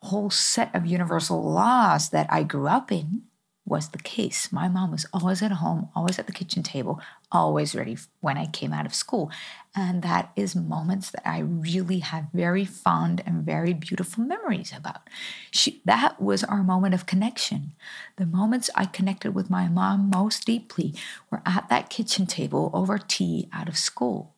whole 0.05 0.31
set 0.31 0.75
of 0.75 0.87
universal 0.87 1.43
laws 1.43 2.11
that 2.11 2.27
I 2.31 2.43
grew 2.43 2.69
up 2.69 2.93
in, 2.93 3.23
was 3.67 3.89
the 3.89 3.99
case. 3.99 4.53
My 4.53 4.69
mom 4.69 4.91
was 4.91 5.07
always 5.13 5.41
at 5.43 5.53
home, 5.53 5.89
always 5.97 6.19
at 6.19 6.27
the 6.27 6.33
kitchen 6.33 6.63
table, 6.63 7.01
always 7.33 7.75
ready 7.75 7.97
when 8.21 8.37
I 8.37 8.47
came 8.47 8.75
out 8.75 8.85
of 8.85 8.95
school. 8.95 9.31
And 9.75 10.03
that 10.03 10.33
is 10.37 10.55
moments 10.55 11.11
that 11.11 11.27
I 11.27 11.39
really 11.39 12.01
have 12.01 12.27
very 12.35 12.67
fond 12.67 13.23
and 13.25 13.45
very 13.45 13.73
beautiful 13.73 14.23
memories 14.23 14.73
about. 14.77 15.09
She, 15.51 15.81
that 15.87 16.21
was 16.21 16.45
our 16.45 16.63
moment 16.63 16.95
of 16.95 17.07
connection. 17.07 17.73
The 18.17 18.27
moments 18.27 18.69
I 18.75 18.85
connected 18.85 19.35
with 19.35 19.49
my 19.49 19.69
mom 19.69 20.11
most 20.11 20.45
deeply 20.45 20.95
were 21.31 21.43
at 21.47 21.69
that 21.71 21.89
kitchen 21.89 22.27
table 22.27 22.71
over 22.75 22.99
tea 22.99 23.49
out 23.53 23.69
of 23.69 23.79
school. 23.79 24.35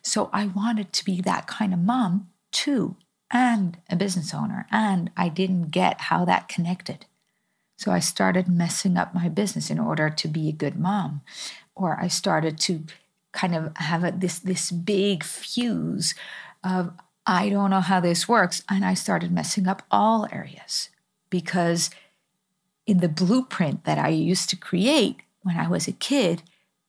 So 0.00 0.30
I 0.32 0.46
wanted 0.46 0.92
to 0.92 1.04
be 1.04 1.20
that 1.22 1.48
kind 1.48 1.74
of 1.74 1.80
mom 1.80 2.28
too. 2.52 2.96
And 3.34 3.76
a 3.90 3.96
business 3.96 4.32
owner, 4.32 4.66
and 4.70 5.10
I 5.16 5.28
didn't 5.28 5.70
get 5.70 6.02
how 6.02 6.24
that 6.24 6.48
connected. 6.48 7.04
So 7.76 7.90
I 7.90 7.98
started 7.98 8.46
messing 8.46 8.96
up 8.96 9.12
my 9.12 9.28
business 9.28 9.68
in 9.68 9.80
order 9.80 10.08
to 10.08 10.28
be 10.28 10.48
a 10.48 10.52
good 10.52 10.78
mom, 10.78 11.22
or 11.74 11.98
I 12.00 12.06
started 12.06 12.60
to 12.60 12.84
kind 13.32 13.56
of 13.56 13.76
have 13.76 14.04
a, 14.04 14.12
this 14.12 14.38
this 14.38 14.70
big 14.70 15.24
fuse 15.24 16.14
of 16.62 16.92
I 17.26 17.48
don't 17.48 17.70
know 17.70 17.80
how 17.80 18.00
this 18.00 18.28
works, 18.28 18.62
and 18.70 18.84
I 18.84 18.94
started 18.94 19.32
messing 19.32 19.66
up 19.66 19.82
all 19.90 20.28
areas 20.30 20.90
because 21.28 21.90
in 22.86 22.98
the 22.98 23.08
blueprint 23.08 23.84
that 23.84 23.98
I 23.98 24.10
used 24.10 24.48
to 24.50 24.56
create 24.56 25.16
when 25.42 25.56
I 25.56 25.68
was 25.68 25.88
a 25.88 25.92
kid, 25.92 26.42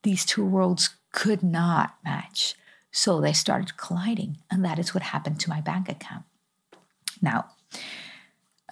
these 0.04 0.26
two 0.26 0.46
worlds 0.46 0.92
could 1.12 1.42
not 1.42 1.96
match. 2.04 2.54
So 2.92 3.20
they 3.20 3.34
started 3.34 3.78
colliding, 3.78 4.38
and 4.52 4.64
that 4.64 4.78
is 4.78 4.94
what 4.94 5.04
happened 5.04 5.40
to 5.40 5.50
my 5.50 5.62
bank 5.62 5.90
account. 5.90 6.26
Now, 7.22 7.46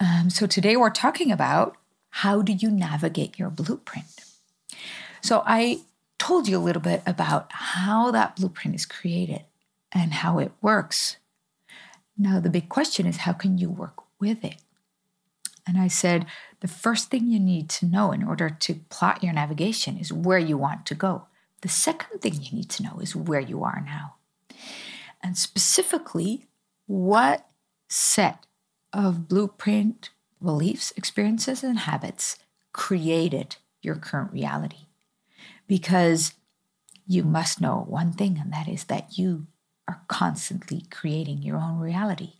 um, 0.00 0.30
so 0.30 0.46
today 0.46 0.76
we're 0.76 0.90
talking 0.90 1.30
about 1.30 1.76
how 2.10 2.42
do 2.42 2.52
you 2.52 2.70
navigate 2.70 3.38
your 3.38 3.50
blueprint? 3.50 4.06
So 5.20 5.42
I 5.46 5.80
told 6.18 6.48
you 6.48 6.56
a 6.56 6.62
little 6.62 6.82
bit 6.82 7.02
about 7.06 7.50
how 7.50 8.10
that 8.10 8.36
blueprint 8.36 8.74
is 8.74 8.86
created 8.86 9.42
and 9.92 10.12
how 10.12 10.38
it 10.38 10.52
works. 10.60 11.16
Now, 12.16 12.40
the 12.40 12.50
big 12.50 12.68
question 12.68 13.06
is 13.06 13.18
how 13.18 13.32
can 13.32 13.58
you 13.58 13.70
work 13.70 14.02
with 14.20 14.44
it? 14.44 14.56
And 15.66 15.78
I 15.78 15.88
said, 15.88 16.26
the 16.60 16.68
first 16.68 17.10
thing 17.10 17.28
you 17.28 17.40
need 17.40 17.68
to 17.70 17.86
know 17.86 18.12
in 18.12 18.22
order 18.22 18.50
to 18.50 18.74
plot 18.90 19.22
your 19.22 19.32
navigation 19.32 19.96
is 19.98 20.12
where 20.12 20.38
you 20.38 20.58
want 20.58 20.86
to 20.86 20.94
go. 20.94 21.26
The 21.62 21.68
second 21.68 22.20
thing 22.20 22.34
you 22.34 22.52
need 22.52 22.68
to 22.70 22.82
know 22.82 22.98
is 23.00 23.16
where 23.16 23.40
you 23.40 23.64
are 23.64 23.82
now. 23.84 24.16
And 25.22 25.38
specifically, 25.38 26.46
what 26.86 27.46
set 27.94 28.46
of 28.92 29.28
blueprint 29.28 30.10
beliefs, 30.42 30.92
experiences, 30.96 31.62
and 31.62 31.78
habits 31.80 32.38
created 32.72 33.56
your 33.82 33.94
current 33.94 34.32
reality. 34.32 34.86
Because 35.66 36.34
you 37.06 37.22
must 37.22 37.60
know 37.60 37.84
one 37.88 38.12
thing, 38.12 38.38
and 38.40 38.52
that 38.52 38.68
is 38.68 38.84
that 38.84 39.16
you 39.18 39.46
are 39.86 40.02
constantly 40.08 40.82
creating 40.90 41.42
your 41.42 41.56
own 41.56 41.78
reality. 41.78 42.32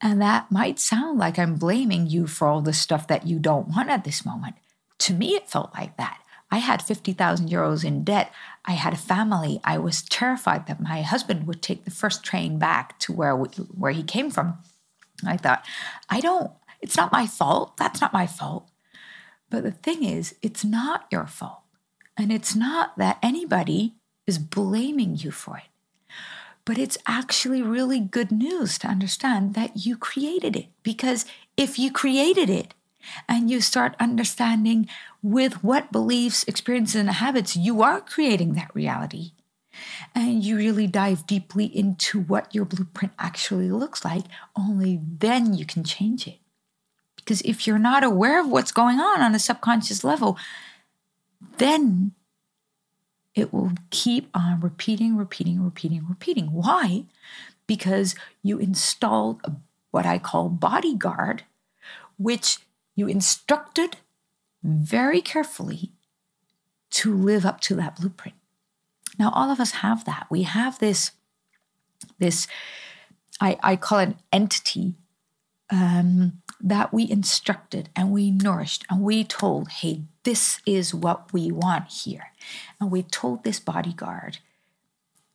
And 0.00 0.20
that 0.22 0.50
might 0.50 0.80
sound 0.80 1.18
like 1.18 1.38
I'm 1.38 1.56
blaming 1.56 2.06
you 2.06 2.26
for 2.26 2.48
all 2.48 2.60
the 2.60 2.72
stuff 2.72 3.06
that 3.08 3.26
you 3.26 3.38
don't 3.38 3.68
want 3.68 3.90
at 3.90 4.04
this 4.04 4.24
moment. 4.24 4.56
To 5.00 5.14
me, 5.14 5.34
it 5.34 5.50
felt 5.50 5.72
like 5.74 5.96
that. 5.96 6.21
I 6.52 6.58
had 6.58 6.82
50,000 6.82 7.48
euros 7.48 7.82
in 7.82 8.04
debt. 8.04 8.30
I 8.66 8.72
had 8.72 8.92
a 8.92 8.98
family. 8.98 9.58
I 9.64 9.78
was 9.78 10.02
terrified 10.02 10.66
that 10.66 10.82
my 10.82 11.00
husband 11.00 11.46
would 11.46 11.62
take 11.62 11.86
the 11.86 11.90
first 11.90 12.22
train 12.22 12.58
back 12.58 12.98
to 13.00 13.12
where, 13.12 13.34
we, 13.34 13.48
where 13.48 13.92
he 13.92 14.02
came 14.02 14.30
from. 14.30 14.58
I 15.26 15.38
thought, 15.38 15.64
I 16.10 16.20
don't, 16.20 16.50
it's 16.82 16.96
not 16.96 17.10
my 17.10 17.26
fault. 17.26 17.78
That's 17.78 18.02
not 18.02 18.12
my 18.12 18.26
fault. 18.26 18.68
But 19.48 19.62
the 19.62 19.70
thing 19.70 20.04
is, 20.04 20.34
it's 20.42 20.62
not 20.62 21.06
your 21.10 21.26
fault. 21.26 21.62
And 22.18 22.30
it's 22.30 22.54
not 22.54 22.98
that 22.98 23.18
anybody 23.22 23.94
is 24.26 24.38
blaming 24.38 25.16
you 25.16 25.30
for 25.30 25.56
it. 25.56 26.14
But 26.66 26.76
it's 26.76 26.98
actually 27.06 27.62
really 27.62 27.98
good 27.98 28.30
news 28.30 28.78
to 28.80 28.88
understand 28.88 29.54
that 29.54 29.86
you 29.86 29.96
created 29.96 30.54
it. 30.54 30.66
Because 30.82 31.24
if 31.56 31.78
you 31.78 31.90
created 31.90 32.50
it 32.50 32.74
and 33.26 33.50
you 33.50 33.60
start 33.60 33.96
understanding 33.98 34.88
with 35.22 35.62
what 35.62 35.92
beliefs, 35.92 36.44
experiences, 36.44 36.96
and 36.96 37.08
habits 37.08 37.56
you 37.56 37.82
are 37.82 38.00
creating 38.00 38.54
that 38.54 38.74
reality, 38.74 39.32
and 40.14 40.42
you 40.42 40.56
really 40.56 40.86
dive 40.86 41.26
deeply 41.26 41.64
into 41.64 42.20
what 42.20 42.54
your 42.54 42.64
blueprint 42.64 43.12
actually 43.18 43.70
looks 43.70 44.04
like, 44.04 44.24
only 44.56 45.00
then 45.18 45.54
you 45.54 45.64
can 45.64 45.84
change 45.84 46.26
it. 46.26 46.38
Because 47.16 47.40
if 47.42 47.66
you're 47.66 47.78
not 47.78 48.02
aware 48.02 48.40
of 48.40 48.48
what's 48.48 48.72
going 48.72 48.98
on 48.98 49.20
on 49.20 49.34
a 49.34 49.38
subconscious 49.38 50.02
level, 50.02 50.36
then 51.58 52.12
it 53.34 53.52
will 53.52 53.72
keep 53.90 54.28
on 54.34 54.60
repeating, 54.60 55.16
repeating, 55.16 55.62
repeating, 55.62 56.04
repeating. 56.08 56.52
Why? 56.52 57.04
Because 57.66 58.14
you 58.42 58.58
installed 58.58 59.40
a, 59.44 59.52
what 59.92 60.04
I 60.04 60.18
call 60.18 60.48
bodyguard, 60.48 61.44
which 62.18 62.58
you 62.94 63.06
instructed 63.06 63.96
very 64.62 65.20
carefully 65.20 65.92
to 66.90 67.14
live 67.14 67.44
up 67.44 67.60
to 67.60 67.74
that 67.76 67.96
blueprint. 67.96 68.36
Now, 69.18 69.30
all 69.34 69.50
of 69.50 69.60
us 69.60 69.72
have 69.72 70.04
that. 70.04 70.26
We 70.30 70.42
have 70.42 70.78
this, 70.78 71.12
this 72.18 72.46
I, 73.40 73.58
I 73.62 73.76
call 73.76 73.98
it 74.00 74.16
entity 74.32 74.94
um, 75.70 76.42
that 76.60 76.92
we 76.92 77.10
instructed 77.10 77.88
and 77.96 78.10
we 78.12 78.30
nourished 78.30 78.84
and 78.88 79.02
we 79.02 79.24
told, 79.24 79.68
hey, 79.68 80.02
this 80.22 80.60
is 80.64 80.94
what 80.94 81.32
we 81.32 81.50
want 81.50 81.88
here. 81.88 82.32
And 82.80 82.90
we 82.90 83.02
told 83.02 83.42
this 83.42 83.58
bodyguard, 83.58 84.38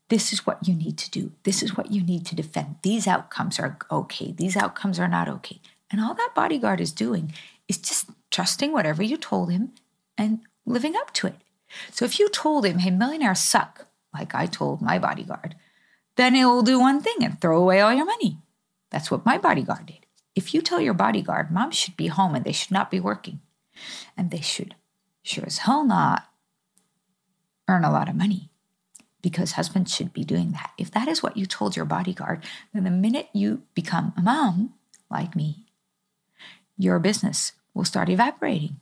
this 0.10 0.32
is 0.32 0.46
what 0.46 0.68
you 0.68 0.74
need 0.74 0.98
to 1.00 1.12
do. 1.12 1.34
This 1.44 1.62
is 1.62 1.76
what 1.76 1.92
you 1.92 2.02
need 2.02 2.26
to 2.28 2.36
defend. 2.36 2.78
These 2.82 3.08
outcomes 3.08 3.60
are 3.60 3.78
okay. 3.92 4.32
These 4.32 4.56
outcomes 4.56 5.00
are 5.00 5.08
not 5.10 5.28
okay. 5.28 5.60
And 5.92 6.00
all 6.00 6.14
that 6.14 6.32
bodyguard 6.34 6.80
is 6.80 6.92
doing 6.94 7.34
is 7.68 7.78
just 7.78 8.10
trusting 8.32 8.72
whatever 8.72 9.04
you 9.04 9.18
told 9.18 9.52
him 9.52 9.72
and 10.18 10.40
living 10.66 10.96
up 10.96 11.14
to 11.14 11.28
it. 11.28 11.36
So 11.92 12.06
if 12.06 12.20
you 12.20 12.30
told 12.30 12.66
him, 12.66 12.80
hey, 12.80 12.92
millionaires 12.92 13.40
suck, 13.40 13.88
like 14.14 14.34
I 14.34 14.46
told 14.46 14.82
my 14.82 15.00
bodyguard, 15.00 15.56
then 16.16 16.34
will 16.34 16.64
do 16.64 16.80
one 16.80 17.02
thing 17.02 17.18
and 17.22 17.40
throw 17.40 17.62
away 17.62 17.80
all 17.80 17.94
your 17.94 18.06
money. 18.06 18.40
That's 18.90 19.12
what 19.12 19.26
my 19.26 19.38
bodyguard 19.38 19.88
did. 19.88 20.06
If 20.36 20.54
you 20.54 20.62
tell 20.62 20.80
your 20.80 20.94
bodyguard, 20.94 21.52
mom 21.52 21.72
should 21.72 21.98
be 21.98 22.08
home 22.08 22.36
and 22.36 22.46
they 22.46 22.52
should 22.52 22.72
not 22.72 22.92
be 22.92 23.00
working, 23.00 23.42
and 24.16 24.32
they 24.32 24.42
should 24.42 24.76
sure 25.24 25.46
as 25.46 25.60
hell 25.60 25.84
not 25.84 26.28
earn 27.68 27.84
a 27.84 27.92
lot 27.92 28.08
of 28.08 28.16
money 28.16 28.50
because 29.22 29.54
husbands 29.54 29.94
should 29.94 30.14
be 30.14 30.24
doing 30.24 30.52
that. 30.52 30.72
If 30.78 30.90
that 30.92 31.08
is 31.08 31.22
what 31.22 31.36
you 31.36 31.46
told 31.46 31.76
your 31.76 31.86
bodyguard, 31.86 32.46
then 32.74 32.84
the 32.84 32.92
minute 32.92 33.28
you 33.34 33.64
become 33.74 34.14
a 34.16 34.22
mom, 34.22 34.74
like 35.10 35.36
me, 35.36 35.66
your 36.78 37.00
business 37.00 37.52
will 37.78 37.86
start 37.86 38.10
evaporating. 38.10 38.80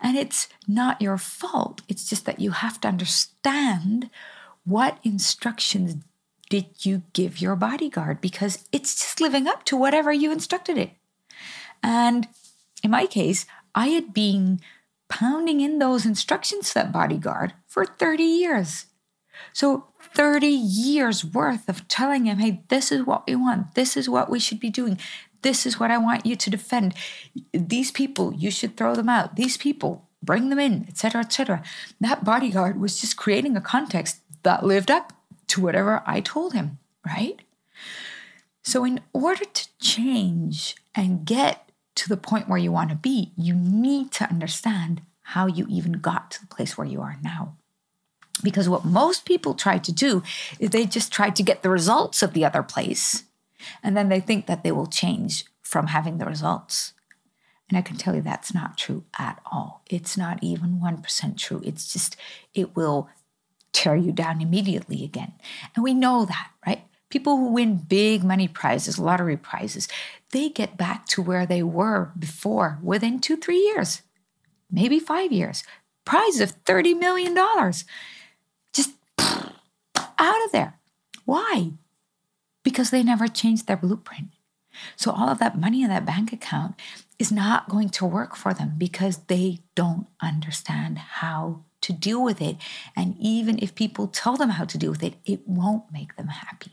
And 0.00 0.16
it's 0.16 0.48
not 0.68 1.00
your 1.00 1.18
fault. 1.18 1.82
It's 1.88 2.08
just 2.08 2.26
that 2.26 2.40
you 2.40 2.50
have 2.50 2.80
to 2.82 2.88
understand 2.88 4.10
what 4.64 4.98
instructions 5.02 5.96
did 6.48 6.66
you 6.84 7.02
give 7.12 7.40
your 7.40 7.56
bodyguard 7.56 8.20
because 8.20 8.68
it's 8.70 8.94
just 8.94 9.20
living 9.20 9.46
up 9.46 9.64
to 9.64 9.76
whatever 9.76 10.12
you 10.12 10.30
instructed 10.30 10.78
it. 10.78 10.90
And 11.82 12.28
in 12.82 12.90
my 12.90 13.06
case, 13.06 13.46
I 13.74 13.88
had 13.88 14.12
been 14.12 14.60
pounding 15.08 15.60
in 15.60 15.78
those 15.78 16.06
instructions 16.06 16.68
to 16.68 16.74
that 16.74 16.92
bodyguard 16.92 17.54
for 17.66 17.84
30 17.84 18.22
years. 18.22 18.86
So 19.52 19.86
30 20.14 20.46
years 20.46 21.24
worth 21.24 21.68
of 21.68 21.86
telling 21.88 22.24
him, 22.24 22.38
hey, 22.38 22.62
this 22.68 22.90
is 22.90 23.04
what 23.04 23.26
we 23.26 23.36
want. 23.36 23.74
This 23.74 23.96
is 23.96 24.08
what 24.08 24.30
we 24.30 24.38
should 24.38 24.60
be 24.60 24.70
doing. 24.70 24.98
This 25.42 25.66
is 25.66 25.78
what 25.78 25.90
I 25.90 25.98
want 25.98 26.26
you 26.26 26.36
to 26.36 26.50
defend. 26.50 26.94
These 27.52 27.90
people, 27.90 28.32
you 28.34 28.50
should 28.50 28.76
throw 28.76 28.94
them 28.94 29.08
out. 29.08 29.36
These 29.36 29.56
people, 29.56 30.08
bring 30.22 30.50
them 30.50 30.58
in, 30.58 30.86
etc., 30.88 31.22
etc. 31.22 31.62
That 32.00 32.24
bodyguard 32.24 32.80
was 32.80 33.00
just 33.00 33.16
creating 33.16 33.56
a 33.56 33.60
context 33.60 34.20
that 34.42 34.64
lived 34.64 34.90
up 34.90 35.12
to 35.48 35.60
whatever 35.60 36.02
I 36.06 36.20
told 36.20 36.52
him, 36.52 36.78
right? 37.04 37.40
So, 38.62 38.84
in 38.84 39.00
order 39.12 39.44
to 39.44 39.68
change 39.78 40.74
and 40.94 41.24
get 41.24 41.70
to 41.94 42.08
the 42.08 42.16
point 42.16 42.48
where 42.48 42.58
you 42.58 42.72
want 42.72 42.90
to 42.90 42.96
be, 42.96 43.32
you 43.36 43.54
need 43.54 44.10
to 44.12 44.28
understand 44.28 45.02
how 45.22 45.46
you 45.46 45.66
even 45.68 45.92
got 45.92 46.30
to 46.32 46.40
the 46.40 46.46
place 46.46 46.76
where 46.76 46.86
you 46.86 47.00
are 47.00 47.16
now. 47.22 47.56
Because 48.42 48.68
what 48.68 48.84
most 48.84 49.24
people 49.24 49.54
try 49.54 49.78
to 49.78 49.92
do 49.92 50.22
is 50.58 50.70
they 50.70 50.84
just 50.84 51.12
try 51.12 51.30
to 51.30 51.42
get 51.42 51.62
the 51.62 51.70
results 51.70 52.22
of 52.22 52.32
the 52.32 52.44
other 52.44 52.62
place, 52.62 53.24
and 53.82 53.96
then 53.96 54.08
they 54.08 54.20
think 54.20 54.46
that 54.46 54.62
they 54.62 54.72
will 54.72 54.86
change 54.86 55.44
from 55.62 55.88
having 55.88 56.18
the 56.18 56.26
results. 56.26 56.92
And 57.68 57.76
I 57.76 57.82
can 57.82 57.96
tell 57.96 58.14
you 58.14 58.22
that's 58.22 58.54
not 58.54 58.78
true 58.78 59.04
at 59.18 59.40
all. 59.50 59.82
It's 59.90 60.16
not 60.16 60.38
even 60.42 60.80
1% 60.82 61.36
true. 61.36 61.60
It's 61.64 61.92
just, 61.92 62.16
it 62.54 62.76
will 62.76 63.08
tear 63.72 63.96
you 63.96 64.12
down 64.12 64.40
immediately 64.40 65.04
again. 65.04 65.32
And 65.74 65.82
we 65.82 65.92
know 65.92 66.24
that, 66.24 66.50
right? 66.66 66.84
People 67.10 67.36
who 67.36 67.52
win 67.52 67.76
big 67.76 68.22
money 68.24 68.48
prizes, 68.48 68.98
lottery 68.98 69.36
prizes, 69.36 69.88
they 70.32 70.48
get 70.48 70.76
back 70.76 71.06
to 71.06 71.22
where 71.22 71.46
they 71.46 71.62
were 71.62 72.12
before 72.18 72.78
within 72.82 73.20
two, 73.20 73.36
three 73.36 73.58
years, 73.58 74.02
maybe 74.70 74.98
five 74.98 75.32
years. 75.32 75.64
Prize 76.04 76.40
of 76.40 76.64
$30 76.64 76.98
million. 76.98 77.34
Just 78.72 78.94
out 79.18 80.44
of 80.44 80.52
there. 80.52 80.78
Why? 81.24 81.72
Because 82.66 82.90
they 82.90 83.04
never 83.04 83.28
changed 83.28 83.64
their 83.66 83.76
blueprint. 83.76 84.28
So 84.96 85.10
all 85.12 85.28
of 85.28 85.38
that 85.38 85.58
money 85.64 85.80
in 85.84 85.88
that 85.88 86.04
bank 86.04 86.32
account 86.32 86.74
is 87.16 87.30
not 87.30 87.68
going 87.68 87.90
to 87.90 88.04
work 88.18 88.34
for 88.34 88.52
them 88.52 88.70
because 88.76 89.16
they 89.28 89.60
don't 89.74 90.06
understand 90.20 90.98
how 91.22 91.62
to 91.82 91.92
deal 91.92 92.20
with 92.28 92.40
it. 92.42 92.56
And 92.96 93.14
even 93.20 93.58
if 93.62 93.74
people 93.82 94.06
tell 94.08 94.36
them 94.36 94.50
how 94.58 94.64
to 94.64 94.78
deal 94.78 94.90
with 94.90 95.04
it, 95.04 95.14
it 95.24 95.46
won't 95.46 95.92
make 95.92 96.16
them 96.16 96.28
happy. 96.28 96.72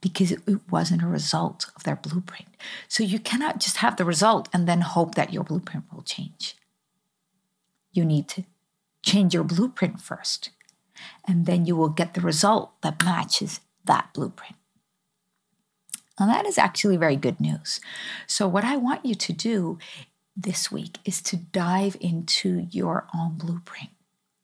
because 0.00 0.32
it 0.32 0.40
wasn't 0.70 1.02
a 1.02 1.06
result 1.06 1.66
of 1.76 1.84
their 1.84 1.96
blueprint. 1.96 2.48
So 2.88 3.02
you 3.02 3.18
cannot 3.18 3.60
just 3.60 3.78
have 3.78 3.96
the 3.96 4.04
result 4.04 4.48
and 4.52 4.68
then 4.68 4.80
hope 4.80 5.14
that 5.14 5.32
your 5.32 5.44
blueprint 5.44 5.84
will 5.92 6.02
change. 6.02 6.56
You 7.92 8.04
need 8.04 8.28
to 8.28 8.44
change 9.02 9.34
your 9.34 9.44
blueprint 9.44 10.00
first, 10.00 10.50
and 11.26 11.46
then 11.46 11.66
you 11.66 11.76
will 11.76 11.90
get 11.90 12.14
the 12.14 12.20
result 12.20 12.80
that 12.82 13.04
matches 13.04 13.60
that 13.84 14.12
blueprint. 14.14 14.56
And 16.18 16.30
that 16.30 16.46
is 16.46 16.58
actually 16.58 16.96
very 16.96 17.16
good 17.16 17.40
news. 17.40 17.80
So, 18.26 18.46
what 18.46 18.64
I 18.64 18.76
want 18.76 19.04
you 19.04 19.14
to 19.14 19.32
do 19.32 19.78
this 20.36 20.70
week 20.70 20.98
is 21.04 21.20
to 21.22 21.36
dive 21.36 21.96
into 22.00 22.66
your 22.70 23.06
own 23.14 23.36
blueprint. 23.36 23.90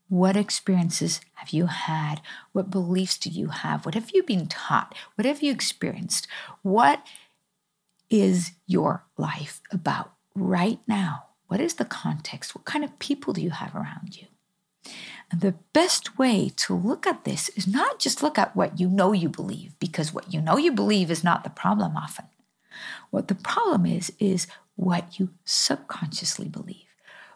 What 0.09 0.37
experiences 0.37 1.21
have 1.35 1.51
you 1.51 1.67
had? 1.67 2.21
What 2.53 2.71
beliefs 2.71 3.17
do 3.17 3.31
you 3.31 3.49
have? 3.49 3.87
What 3.87 3.95
have 3.95 4.11
you 4.13 4.25
been 4.25 4.49
taught? 4.49 4.95
What 5.15 5.25
have 5.25 5.43
you 5.43 5.53
experienced? 5.53 6.27
What 6.63 7.07
is 8.09 8.53
your 8.67 9.05
life 9.17 9.61
about 9.71 10.13
right 10.35 10.81
now? 10.89 11.27
What 11.47 11.61
is 11.61 11.75
the 11.75 11.85
context? 11.85 12.55
What 12.55 12.65
kind 12.65 12.85
of 12.85 12.99
people 12.99 13.33
do 13.33 13.41
you 13.41 13.51
have 13.51 13.75
around 13.75 14.17
you? 14.17 14.27
And 15.31 15.41
the 15.41 15.55
best 15.73 16.19
way 16.19 16.51
to 16.57 16.75
look 16.75 17.07
at 17.07 17.25
this 17.25 17.49
is 17.51 17.67
not 17.67 17.99
just 17.99 18.23
look 18.23 18.39
at 18.39 18.57
what 18.57 18.81
you 18.81 18.89
know 18.89 19.13
you 19.13 19.29
believe, 19.29 19.79
because 19.79 20.13
what 20.13 20.33
you 20.33 20.41
know 20.41 20.57
you 20.57 20.73
believe 20.73 21.11
is 21.11 21.23
not 21.23 21.45
the 21.45 21.51
problem 21.51 21.97
often. 21.97 22.27
What 23.11 23.29
the 23.29 23.35
problem 23.35 23.87
is, 23.87 24.13
is 24.19 24.47
what 24.77 25.19
you 25.19 25.31
subconsciously 25.45 26.49
believe, 26.49 26.89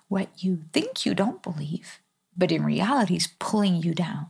what 0.08 0.28
you 0.42 0.64
think 0.72 1.06
you 1.06 1.14
don't 1.14 1.42
believe, 1.42 2.00
but 2.36 2.50
in 2.50 2.64
reality 2.64 3.16
is 3.16 3.28
pulling 3.38 3.76
you 3.76 3.94
down. 3.94 4.26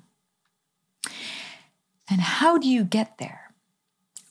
And 2.10 2.20
how 2.20 2.58
do 2.58 2.68
you 2.68 2.84
get 2.84 3.18
there? 3.18 3.52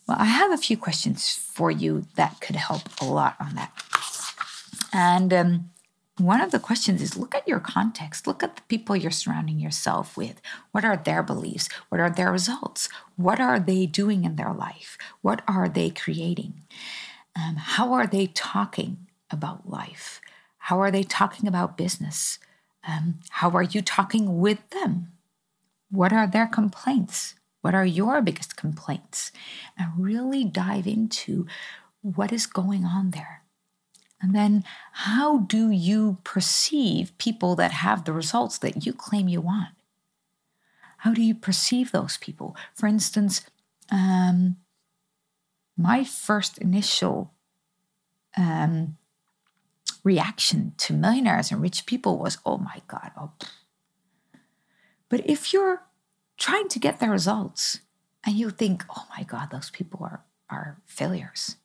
Well, 0.08 0.18
I 0.20 0.26
have 0.26 0.52
a 0.52 0.58
few 0.58 0.78
questions 0.78 1.34
for 1.34 1.72
you 1.72 2.06
that 2.16 2.40
could 2.42 2.56
help 2.56 2.82
a 3.02 3.06
lot 3.06 3.36
on 3.40 3.56
that. 3.56 3.72
And 4.92 5.34
um, 5.34 5.70
one 6.18 6.42
of 6.42 6.52
the 6.52 6.60
questions 6.60 7.02
is 7.02 7.18
look 7.18 7.34
at 7.34 7.48
your 7.48 7.60
context, 7.60 8.28
look 8.28 8.44
at 8.44 8.56
the 8.56 8.62
people 8.64 8.96
you're 8.96 9.10
surrounding 9.12 9.60
yourself 9.60 10.16
with. 10.16 10.42
What 10.72 10.86
are 10.86 10.98
their 10.98 11.24
beliefs? 11.24 11.70
What 11.90 12.00
are 12.00 12.10
their 12.10 12.32
results? 12.32 12.88
What 13.16 13.40
are 13.40 13.60
they 13.60 13.88
doing 13.88 14.24
in 14.24 14.36
their 14.36 14.54
life? 14.54 14.98
What 15.22 15.42
are 15.48 15.68
they 15.68 15.90
creating? 15.90 16.62
Um, 17.36 17.56
how 17.56 17.94
are 17.94 18.06
they 18.06 18.28
talking 18.28 19.08
about 19.32 19.68
life? 19.68 20.22
How 20.58 20.80
are 20.82 20.92
they 20.92 21.04
talking 21.04 21.48
about 21.48 21.78
business? 21.78 22.38
Um, 22.88 23.20
how 23.30 23.50
are 23.52 23.64
you 23.64 23.82
talking 23.82 24.40
with 24.40 24.70
them? 24.70 25.14
What 25.90 26.14
are 26.14 26.28
their 26.28 26.48
complaints? 26.48 27.36
What 27.62 27.74
are 27.74 27.86
your 27.86 28.22
biggest 28.22 28.56
complaints? 28.56 29.32
And 29.78 29.92
really 29.98 30.44
dive 30.44 30.86
into 30.86 31.48
what 32.02 32.32
is 32.32 32.46
going 32.46 32.86
on 32.86 33.12
there. 33.12 33.43
And 34.24 34.34
then, 34.34 34.64
how 34.94 35.40
do 35.40 35.70
you 35.70 36.18
perceive 36.24 37.16
people 37.18 37.58
that 37.58 37.72
have 37.72 38.06
the 38.06 38.14
results 38.14 38.58
that 38.60 38.86
you 38.86 38.94
claim 38.94 39.28
you 39.28 39.42
want? 39.42 39.76
How 41.00 41.14
do 41.14 41.22
you 41.22 41.36
perceive 41.36 41.92
those 41.92 42.16
people? 42.16 42.56
For 42.74 42.88
instance, 42.88 43.42
um, 43.92 44.56
my 45.76 46.06
first 46.06 46.58
initial 46.58 47.34
um, 48.38 48.96
reaction 50.06 50.74
to 50.78 50.94
millionaires 50.94 51.52
and 51.52 51.62
rich 51.62 51.86
people 51.86 52.18
was, 52.18 52.38
oh 52.46 52.58
my 52.58 52.82
God, 52.88 53.12
oh. 53.18 53.32
But 55.10 55.30
if 55.30 55.52
you're 55.52 55.84
trying 56.38 56.70
to 56.70 56.80
get 56.80 57.02
the 57.02 57.10
results 57.10 57.82
and 58.26 58.36
you 58.36 58.50
think, 58.50 58.86
oh 58.90 59.06
my 59.18 59.24
God, 59.24 59.52
those 59.52 59.70
people 59.70 60.00
are, 60.02 60.24
are 60.50 60.78
failures, 60.86 61.58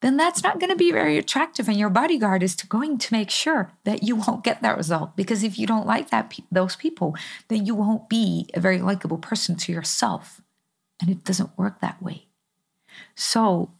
then 0.00 0.16
that's 0.16 0.42
not 0.42 0.58
going 0.58 0.70
to 0.70 0.76
be 0.76 0.92
very 0.92 1.18
attractive. 1.18 1.68
And 1.68 1.78
your 1.78 1.90
bodyguard 1.90 2.42
is 2.42 2.54
going 2.54 2.98
to 2.98 3.12
make 3.12 3.30
sure 3.30 3.72
that 3.84 4.02
you 4.02 4.16
won't 4.16 4.44
get 4.44 4.62
that 4.62 4.76
result. 4.76 5.14
Because 5.16 5.42
if 5.42 5.58
you 5.58 5.66
don't 5.66 5.86
like 5.86 6.10
that 6.10 6.34
those 6.50 6.76
people, 6.76 7.14
then 7.48 7.66
you 7.66 7.74
won't 7.74 8.08
be 8.08 8.48
a 8.54 8.60
very 8.60 8.78
likable 8.78 9.18
person 9.18 9.56
to 9.56 9.72
yourself. 9.72 10.40
And 11.00 11.10
it 11.10 11.24
doesn't 11.24 11.56
work 11.58 11.80
that 11.80 12.02
way. 12.02 12.26
So 13.14 13.72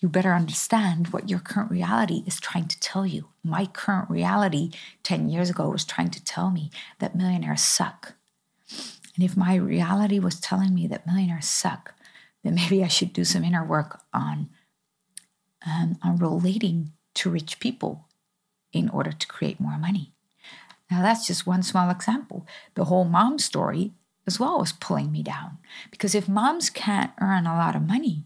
you 0.00 0.08
better 0.08 0.32
understand 0.32 1.08
what 1.08 1.28
your 1.28 1.40
current 1.40 1.70
reality 1.70 2.22
is 2.26 2.40
trying 2.40 2.68
to 2.68 2.80
tell 2.80 3.06
you. 3.06 3.28
My 3.42 3.66
current 3.66 4.08
reality 4.08 4.70
10 5.02 5.28
years 5.28 5.50
ago 5.50 5.68
was 5.68 5.84
trying 5.84 6.10
to 6.10 6.22
tell 6.22 6.50
me 6.50 6.70
that 7.00 7.16
millionaires 7.16 7.62
suck. 7.62 8.14
And 9.16 9.24
if 9.24 9.36
my 9.36 9.56
reality 9.56 10.20
was 10.20 10.38
telling 10.38 10.74
me 10.74 10.86
that 10.86 11.06
millionaires 11.06 11.48
suck, 11.48 11.94
then 12.44 12.54
maybe 12.54 12.84
I 12.84 12.88
should 12.88 13.12
do 13.12 13.24
some 13.24 13.42
inner 13.42 13.64
work 13.64 14.00
on, 14.14 14.50
um, 15.68 15.98
on 16.02 16.16
relating 16.16 16.92
to 17.14 17.30
rich 17.30 17.60
people 17.60 18.06
in 18.72 18.88
order 18.88 19.12
to 19.12 19.26
create 19.26 19.60
more 19.60 19.78
money. 19.78 20.12
Now, 20.90 21.02
that's 21.02 21.26
just 21.26 21.46
one 21.46 21.62
small 21.62 21.90
example. 21.90 22.46
The 22.74 22.84
whole 22.84 23.04
mom 23.04 23.38
story 23.38 23.92
as 24.26 24.40
well 24.40 24.58
was 24.58 24.72
pulling 24.72 25.12
me 25.12 25.22
down. 25.22 25.58
Because 25.90 26.14
if 26.14 26.28
moms 26.28 26.70
can't 26.70 27.12
earn 27.20 27.46
a 27.46 27.56
lot 27.56 27.76
of 27.76 27.86
money, 27.86 28.24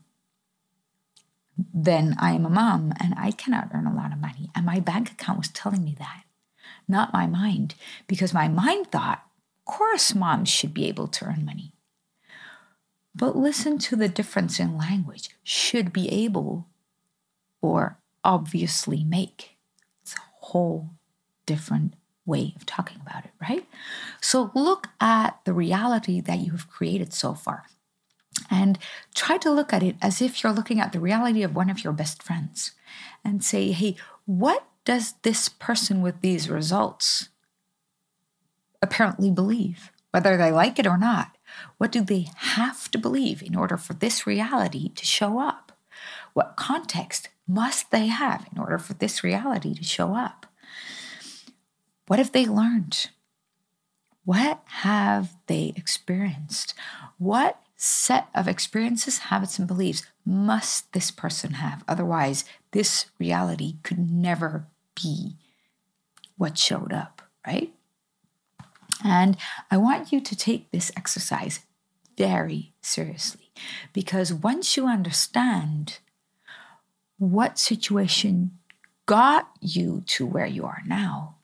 then 1.72 2.16
I 2.18 2.33
am 2.33 2.46
a 2.46 2.50
mom 2.50 2.92
and 3.00 3.14
I 3.16 3.31
cannot 3.31 3.70
earn 3.74 3.87
a 3.87 3.94
lot 3.94 4.12
of 4.12 4.18
money. 4.18 4.50
And 4.55 4.66
my 4.66 4.81
bank 4.81 5.11
account 5.11 5.38
was 5.38 5.48
telling 5.48 5.85
me 5.85 5.96
that, 5.98 6.22
not 6.88 7.12
my 7.12 7.26
mind, 7.26 7.74
because 8.07 8.35
my 8.35 8.48
mind 8.48 8.90
thought, 8.90 9.22
of 9.66 9.72
course, 9.72 10.14
moms 10.14 10.48
should 10.48 10.74
be 10.74 10.87
able 10.87 11.09
to 11.09 11.24
earn 11.24 11.44
money. 11.44 11.72
But 13.14 13.37
listen 13.37 13.78
to 13.78 13.96
the 13.96 14.09
difference 14.09 14.59
in 14.59 14.78
language 14.78 15.31
should 15.42 15.92
be 15.92 16.09
able 16.11 16.66
or 17.62 17.98
obviously 18.22 19.05
make. 19.05 19.57
It's 20.03 20.14
a 20.14 20.44
whole 20.46 20.90
different 21.46 21.94
way 22.27 22.53
of 22.57 22.66
talking 22.66 22.98
about 23.01 23.25
it, 23.25 23.31
right? 23.40 23.66
So 24.20 24.51
look 24.55 24.88
at 25.01 25.40
the 25.44 25.53
reality 25.53 26.20
that 26.20 26.38
you 26.38 26.53
have 26.53 26.70
created 26.70 27.12
so 27.12 27.35
far 27.35 27.64
and 28.51 28.79
try 29.14 29.38
to 29.38 29.51
look 29.51 29.72
at 29.72 29.83
it 29.83 29.96
as 30.01 30.22
if 30.22 30.42
you're 30.42 30.53
looking 30.53 30.81
at 30.81 30.92
the 30.92 31.01
reality 31.01 31.42
of 31.42 31.57
one 31.57 31.70
of 31.70 31.83
your 31.83 31.92
best 31.92 32.22
friends 32.22 32.72
and 33.25 33.42
say, 33.44 33.72
hey, 33.72 33.96
what 34.27 34.66
does 34.85 35.14
this 35.22 35.48
person 35.48 36.03
with 36.03 36.20
these 36.20 36.48
results 36.48 37.29
apparently 38.81 39.31
believe, 39.31 39.90
whether 40.11 40.37
they 40.37 40.51
like 40.53 40.79
it 40.79 40.87
or 40.87 40.98
not? 40.98 41.37
What 41.79 41.92
do 41.92 42.03
they 42.03 42.29
have 42.37 42.90
to 42.92 42.98
believe 42.98 43.42
in 43.42 43.55
order 43.55 43.77
for 43.77 43.94
this 43.94 44.27
reality 44.27 44.90
to 44.90 45.05
show 45.05 45.38
up? 45.38 45.72
What 46.33 46.57
context 46.57 47.29
must 47.53 47.91
they 47.91 48.07
have 48.07 48.47
in 48.53 48.59
order 48.59 48.79
for 48.79 48.95
this 48.95 49.23
reality 49.23 49.75
to 49.75 49.85
show 49.85 50.15
up? 50.15 50.47
What 52.07 52.19
have 52.19 52.33
they 52.33 52.47
learned? 52.47 53.11
What 54.25 54.62
have 54.67 55.35
they 55.47 55.73
experienced? 55.77 56.75
What 57.19 57.61
set 57.77 58.29
of 58.35 58.49
experiences, 58.49 59.19
habits, 59.19 59.59
and 59.59 59.69
beliefs 59.69 60.05
must 60.25 60.93
this 60.93 61.11
person 61.11 61.55
have? 61.55 61.85
Otherwise, 61.88 62.45
this 62.71 63.07
reality 63.19 63.77
could 63.83 63.99
never 63.99 64.67
be 64.95 65.37
what 66.37 66.57
showed 66.57 66.93
up, 66.93 67.23
right? 67.47 67.73
And 69.05 69.37
I 69.71 69.77
want 69.77 70.12
you 70.12 70.21
to 70.21 70.37
take 70.37 70.71
this 70.71 70.93
exercise 70.97 71.61
very 72.17 72.73
seriously 72.81 73.51
because 73.93 74.33
once 74.33 74.77
you 74.77 74.87
understand 74.87 75.99
what 77.31 77.57
situation 77.57 78.59
got 79.07 79.49
you 79.61 80.03
to 80.07 80.27
where 80.27 80.47
you 80.47 80.65
are 80.65 80.83
now, 80.87 81.37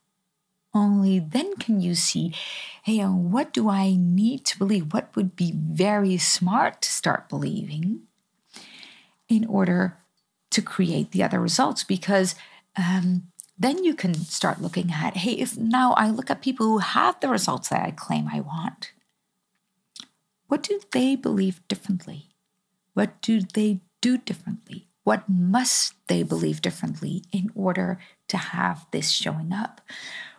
only 0.73 1.19
then 1.19 1.55
can 1.55 1.79
you 1.79 1.95
see, 1.95 2.35
hey, 2.83 2.99
what 3.03 3.53
do 3.53 3.69
I 3.69 3.95
need 3.97 4.43
to 4.45 4.57
believe? 4.57 4.93
What 4.93 5.15
would 5.15 5.37
be 5.37 5.53
very 5.55 6.17
smart 6.17 6.81
to 6.81 6.91
start 6.91 7.29
believing 7.29 8.01
in 9.29 9.45
order 9.45 9.97
to 10.51 10.61
create 10.61 11.11
the 11.11 11.23
other 11.23 11.39
results? 11.39 11.85
Because 11.85 12.35
um, 12.75 13.31
then 13.57 13.81
you 13.83 13.95
can 13.95 14.13
start 14.13 14.61
looking 14.61 14.91
at, 14.91 15.15
hey, 15.15 15.31
if 15.31 15.57
now 15.57 15.93
I 15.93 16.09
look 16.09 16.29
at 16.29 16.41
people 16.41 16.65
who 16.67 16.77
have 16.79 17.17
the 17.21 17.29
results 17.29 17.69
that 17.69 17.85
I 17.85 17.91
claim 17.91 18.27
I 18.27 18.41
want, 18.41 18.91
what 20.47 20.61
do 20.61 20.81
they 20.91 21.15
believe 21.15 21.65
differently? 21.69 22.27
What 22.95 23.21
do 23.21 23.39
they 23.39 23.79
do 24.01 24.17
differently? 24.17 24.88
What 25.09 25.27
must 25.27 25.95
they 26.05 26.21
believe 26.21 26.61
differently 26.61 27.23
in 27.31 27.49
order 27.55 27.97
to 28.27 28.37
have 28.37 28.85
this 28.91 29.09
showing 29.09 29.51
up? 29.51 29.81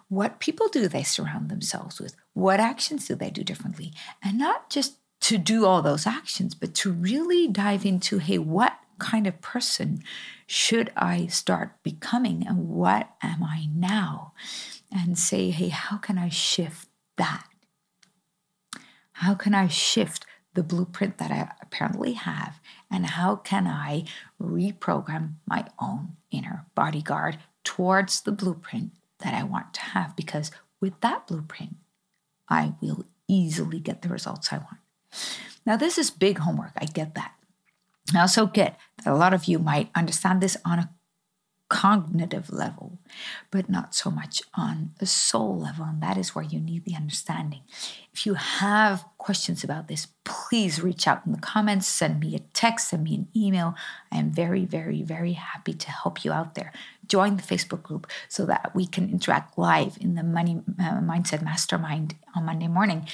What 0.08 0.38
people 0.38 0.68
do 0.68 0.86
they 0.86 1.02
surround 1.02 1.48
themselves 1.48 2.00
with? 2.00 2.14
What 2.34 2.60
actions 2.60 3.08
do 3.08 3.16
they 3.16 3.30
do 3.30 3.42
differently? 3.42 3.92
And 4.22 4.38
not 4.38 4.70
just 4.70 4.98
to 5.22 5.38
do 5.38 5.66
all 5.66 5.82
those 5.82 6.06
actions, 6.06 6.54
but 6.54 6.72
to 6.76 6.92
really 6.92 7.48
dive 7.48 7.84
into 7.84 8.18
hey, 8.18 8.38
what 8.38 8.78
kind 9.00 9.26
of 9.26 9.40
person 9.40 10.04
should 10.46 10.92
I 10.96 11.26
start 11.26 11.82
becoming 11.82 12.46
and 12.46 12.68
what 12.68 13.10
am 13.24 13.42
I 13.42 13.66
now? 13.74 14.34
And 14.92 15.18
say, 15.18 15.50
hey, 15.50 15.70
how 15.70 15.96
can 15.96 16.16
I 16.16 16.28
shift 16.28 16.86
that? 17.16 17.44
How 19.14 19.34
can 19.34 19.52
I 19.52 19.66
shift 19.66 20.26
the 20.54 20.62
blueprint 20.62 21.18
that 21.18 21.30
I 21.30 21.52
apparently 21.62 22.14
have 22.14 22.60
and 22.90 23.06
how 23.06 23.36
can 23.36 23.66
I 23.66 24.04
reprogram 24.42 25.34
my 25.46 25.66
own 25.78 26.16
inner 26.30 26.66
bodyguard 26.74 27.38
towards 27.64 28.22
the 28.22 28.32
blueprint 28.32 28.92
that 29.20 29.34
I 29.34 29.42
want 29.42 29.74
to 29.74 29.80
have 29.80 30.16
because 30.16 30.50
with 30.80 30.98
that 31.00 31.26
blueprint 31.26 31.76
I 32.48 32.74
will 32.80 33.04
easily 33.28 33.78
get 33.78 34.02
the 34.02 34.08
results 34.08 34.52
I 34.52 34.58
want. 34.58 34.78
Now 35.64 35.76
this 35.76 35.98
is 35.98 36.10
big 36.10 36.38
homework, 36.38 36.72
I 36.76 36.86
get 36.86 37.14
that. 37.14 37.34
I 38.14 38.20
also 38.20 38.46
get 38.46 38.78
that 39.04 39.12
a 39.12 39.16
lot 39.16 39.34
of 39.34 39.44
you 39.44 39.58
might 39.58 39.90
understand 39.94 40.40
this 40.40 40.56
on 40.64 40.80
a 40.80 40.90
cognitive 41.70 42.52
level, 42.52 42.98
but 43.52 43.70
not 43.70 43.94
so 43.94 44.10
much 44.10 44.42
on 44.54 44.90
a 45.00 45.06
soul 45.06 45.58
level. 45.58 45.84
And 45.84 46.02
that 46.02 46.18
is 46.18 46.34
where 46.34 46.44
you 46.44 46.60
need 46.60 46.84
the 46.84 46.96
understanding. 46.96 47.60
If 48.12 48.26
you 48.26 48.34
have 48.34 49.04
questions 49.18 49.62
about 49.62 49.86
this, 49.86 50.08
please 50.24 50.82
reach 50.82 51.06
out 51.06 51.22
in 51.24 51.32
the 51.32 51.38
comments, 51.38 51.86
send 51.86 52.18
me 52.18 52.34
a 52.34 52.40
text, 52.40 52.88
send 52.88 53.04
me 53.04 53.14
an 53.14 53.28
email. 53.34 53.76
I 54.10 54.18
am 54.18 54.32
very, 54.32 54.64
very, 54.64 55.02
very 55.02 55.34
happy 55.34 55.72
to 55.72 55.90
help 55.90 56.24
you 56.24 56.32
out 56.32 56.56
there. 56.56 56.72
Join 57.06 57.36
the 57.36 57.42
Facebook 57.42 57.84
group 57.84 58.08
so 58.28 58.44
that 58.46 58.72
we 58.74 58.86
can 58.86 59.08
interact 59.08 59.56
live 59.56 59.96
in 60.00 60.16
the 60.16 60.24
Money 60.24 60.62
uh, 60.78 61.00
Mindset 61.00 61.40
Mastermind 61.40 62.16
on 62.34 62.44
Monday 62.44 62.68
morning 62.68 63.06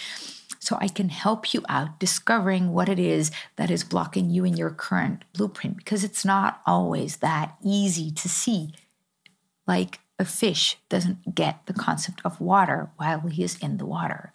so 0.66 0.76
I 0.80 0.88
can 0.88 1.10
help 1.10 1.54
you 1.54 1.62
out 1.68 2.00
discovering 2.00 2.72
what 2.72 2.88
it 2.88 2.98
is 2.98 3.30
that 3.54 3.70
is 3.70 3.84
blocking 3.84 4.30
you 4.30 4.44
in 4.44 4.56
your 4.56 4.70
current 4.70 5.22
blueprint 5.32 5.76
because 5.76 6.02
it's 6.02 6.24
not 6.24 6.60
always 6.66 7.18
that 7.18 7.54
easy 7.62 8.10
to 8.10 8.28
see. 8.28 8.72
Like 9.68 10.00
a 10.18 10.24
fish 10.24 10.76
doesn't 10.88 11.36
get 11.36 11.64
the 11.66 11.72
concept 11.72 12.20
of 12.24 12.40
water 12.40 12.90
while 12.96 13.20
he 13.20 13.44
is 13.44 13.56
in 13.60 13.76
the 13.76 13.86
water. 13.86 14.32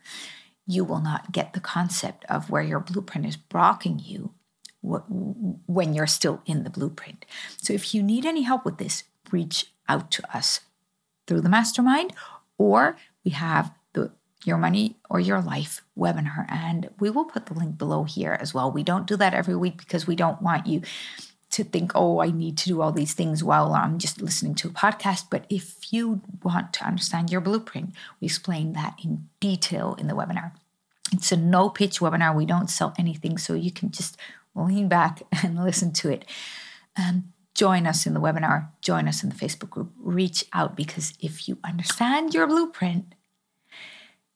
You 0.66 0.86
will 0.86 1.02
not 1.02 1.34
get 1.34 1.52
the 1.52 1.60
concept 1.60 2.24
of 2.30 2.50
where 2.50 2.64
your 2.64 2.80
blueprint 2.80 3.26
is 3.26 3.36
blocking 3.36 4.00
you 4.00 4.32
when 4.82 5.94
you're 5.94 6.08
still 6.08 6.42
in 6.46 6.64
the 6.64 6.70
blueprint. 6.70 7.26
So 7.58 7.74
if 7.74 7.94
you 7.94 8.02
need 8.02 8.26
any 8.26 8.44
help 8.44 8.64
with 8.64 8.78
this, 8.78 9.04
reach 9.34 9.66
out 9.90 10.12
to 10.12 10.38
us 10.38 10.62
through 11.28 11.42
the 11.42 11.50
mastermind 11.50 12.14
or 12.58 12.96
we 13.26 13.32
have 13.32 13.74
your 14.44 14.58
Money 14.58 14.98
or 15.10 15.20
Your 15.20 15.42
Life 15.42 15.82
webinar. 15.98 16.46
And 16.50 16.90
we 17.00 17.10
will 17.10 17.26
put 17.26 17.46
the 17.46 17.54
link 17.54 17.78
below 17.78 18.04
here 18.04 18.38
as 18.40 18.54
well. 18.54 18.72
We 18.72 18.84
don't 18.84 19.08
do 19.08 19.16
that 19.18 19.34
every 19.34 19.56
week 19.56 19.78
because 19.78 20.08
we 20.08 20.16
don't 20.16 20.42
want 20.42 20.68
you 20.68 20.82
to 21.52 21.64
think, 21.64 21.92
oh, 21.96 22.22
I 22.22 22.32
need 22.32 22.58
to 22.60 22.70
do 22.70 22.82
all 22.82 22.92
these 22.92 23.14
things 23.14 23.44
while 23.44 23.74
I'm 23.74 24.00
just 24.00 24.22
listening 24.22 24.56
to 24.56 24.70
a 24.70 24.72
podcast. 24.72 25.26
But 25.30 25.46
if 25.50 25.92
you 25.92 26.22
want 26.44 26.74
to 26.74 26.86
understand 26.86 27.30
your 27.30 27.42
blueprint, 27.42 27.94
we 28.20 28.26
explain 28.26 28.74
that 28.74 28.96
in 29.04 29.28
detail 29.40 29.96
in 30.00 30.08
the 30.08 30.14
webinar. 30.14 30.54
It's 31.12 31.32
a 31.32 31.38
no 31.38 31.70
pitch 31.70 32.00
webinar. 32.00 32.34
We 32.34 32.46
don't 32.46 32.70
sell 32.70 32.94
anything. 32.98 33.38
So 33.38 33.54
you 33.54 33.72
can 33.72 33.92
just 33.92 34.18
lean 34.56 34.88
back 34.88 35.24
and 35.44 35.62
listen 35.62 35.92
to 35.94 36.10
it. 36.10 36.26
Um, 36.98 37.34
join 37.54 37.86
us 37.86 38.06
in 38.06 38.14
the 38.14 38.22
webinar, 38.22 38.70
join 38.82 39.08
us 39.08 39.24
in 39.24 39.30
the 39.30 39.36
Facebook 39.36 39.70
group, 39.70 39.92
reach 40.00 40.46
out 40.54 40.76
because 40.76 41.14
if 41.20 41.48
you 41.48 41.58
understand 41.64 42.34
your 42.34 42.48
blueprint, 42.48 43.14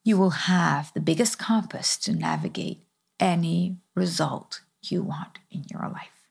you 0.06 0.16
will 0.16 0.30
have 0.30 0.94
the 0.94 1.00
biggest 1.00 1.36
compass 1.36 1.96
to 1.96 2.12
navigate 2.12 2.80
any 3.18 3.76
result 3.96 4.60
you 4.80 5.02
want 5.02 5.40
in 5.50 5.64
your 5.68 5.82
life. 5.82 6.28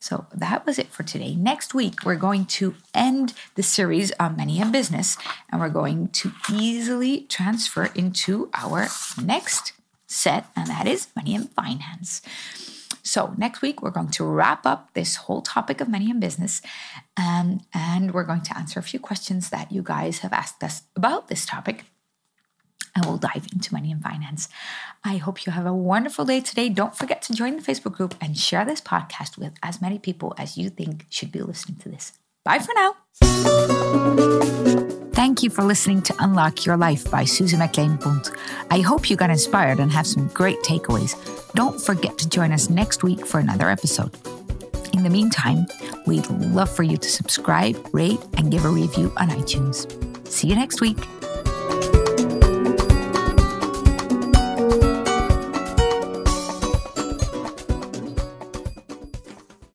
So 0.00 0.26
that 0.34 0.64
was 0.64 0.78
it 0.78 0.88
for 0.88 1.02
today. 1.02 1.34
Next 1.34 1.74
week, 1.74 2.06
we're 2.06 2.14
going 2.14 2.46
to 2.46 2.74
end 2.94 3.34
the 3.54 3.62
series 3.62 4.12
on 4.18 4.38
money 4.38 4.62
and 4.62 4.72
business, 4.72 5.18
and 5.50 5.60
we're 5.60 5.68
going 5.68 6.08
to 6.08 6.32
easily 6.50 7.22
transfer 7.22 7.90
into 7.94 8.48
our 8.54 8.86
next 9.22 9.74
set, 10.06 10.46
and 10.56 10.68
that 10.68 10.86
is 10.86 11.08
money 11.14 11.34
and 11.34 11.50
finance. 11.50 12.22
So, 13.02 13.34
next 13.36 13.60
week, 13.60 13.82
we're 13.82 13.90
going 13.90 14.10
to 14.12 14.24
wrap 14.24 14.64
up 14.64 14.94
this 14.94 15.16
whole 15.16 15.42
topic 15.42 15.82
of 15.82 15.88
money 15.88 16.10
and 16.10 16.20
business, 16.20 16.62
um, 17.18 17.60
and 17.74 18.14
we're 18.14 18.24
going 18.24 18.42
to 18.42 18.56
answer 18.56 18.80
a 18.80 18.84
few 18.84 19.00
questions 19.00 19.50
that 19.50 19.70
you 19.70 19.82
guys 19.82 20.20
have 20.20 20.32
asked 20.32 20.64
us 20.64 20.82
about 20.96 21.28
this 21.28 21.44
topic 21.44 21.84
and 22.96 23.04
we'll 23.04 23.18
dive 23.18 23.46
into 23.52 23.72
money 23.72 23.92
and 23.92 24.02
finance. 24.02 24.48
I 25.04 25.18
hope 25.18 25.46
you 25.46 25.52
have 25.52 25.66
a 25.66 25.74
wonderful 25.74 26.24
day 26.24 26.40
today. 26.40 26.68
Don't 26.68 26.96
forget 26.96 27.22
to 27.22 27.34
join 27.34 27.56
the 27.56 27.62
Facebook 27.62 27.92
group 27.92 28.14
and 28.20 28.36
share 28.36 28.64
this 28.64 28.80
podcast 28.80 29.38
with 29.38 29.52
as 29.62 29.80
many 29.80 29.98
people 29.98 30.34
as 30.38 30.56
you 30.56 30.70
think 30.70 31.06
should 31.10 31.30
be 31.30 31.42
listening 31.42 31.78
to 31.78 31.90
this. 31.90 32.14
Bye 32.44 32.58
for 32.58 32.72
now. 32.74 32.96
Thank 35.12 35.42
you 35.42 35.50
for 35.50 35.62
listening 35.62 36.02
to 36.02 36.14
Unlock 36.20 36.64
Your 36.64 36.76
Life 36.76 37.10
by 37.10 37.24
Susie 37.24 37.56
McLean 37.56 37.98
Punt. 37.98 38.30
I 38.70 38.80
hope 38.80 39.10
you 39.10 39.16
got 39.16 39.30
inspired 39.30 39.80
and 39.80 39.90
have 39.92 40.06
some 40.06 40.28
great 40.28 40.60
takeaways. 40.60 41.14
Don't 41.54 41.80
forget 41.80 42.16
to 42.18 42.28
join 42.28 42.52
us 42.52 42.70
next 42.70 43.02
week 43.02 43.26
for 43.26 43.40
another 43.40 43.68
episode. 43.68 44.14
In 44.92 45.02
the 45.02 45.10
meantime, 45.10 45.66
we'd 46.06 46.28
love 46.30 46.74
for 46.74 46.82
you 46.82 46.96
to 46.96 47.08
subscribe, 47.08 47.76
rate, 47.92 48.20
and 48.36 48.50
give 48.50 48.64
a 48.64 48.68
review 48.70 49.12
on 49.16 49.28
iTunes. 49.30 49.86
See 50.28 50.48
you 50.48 50.54
next 50.54 50.80
week. 50.80 50.98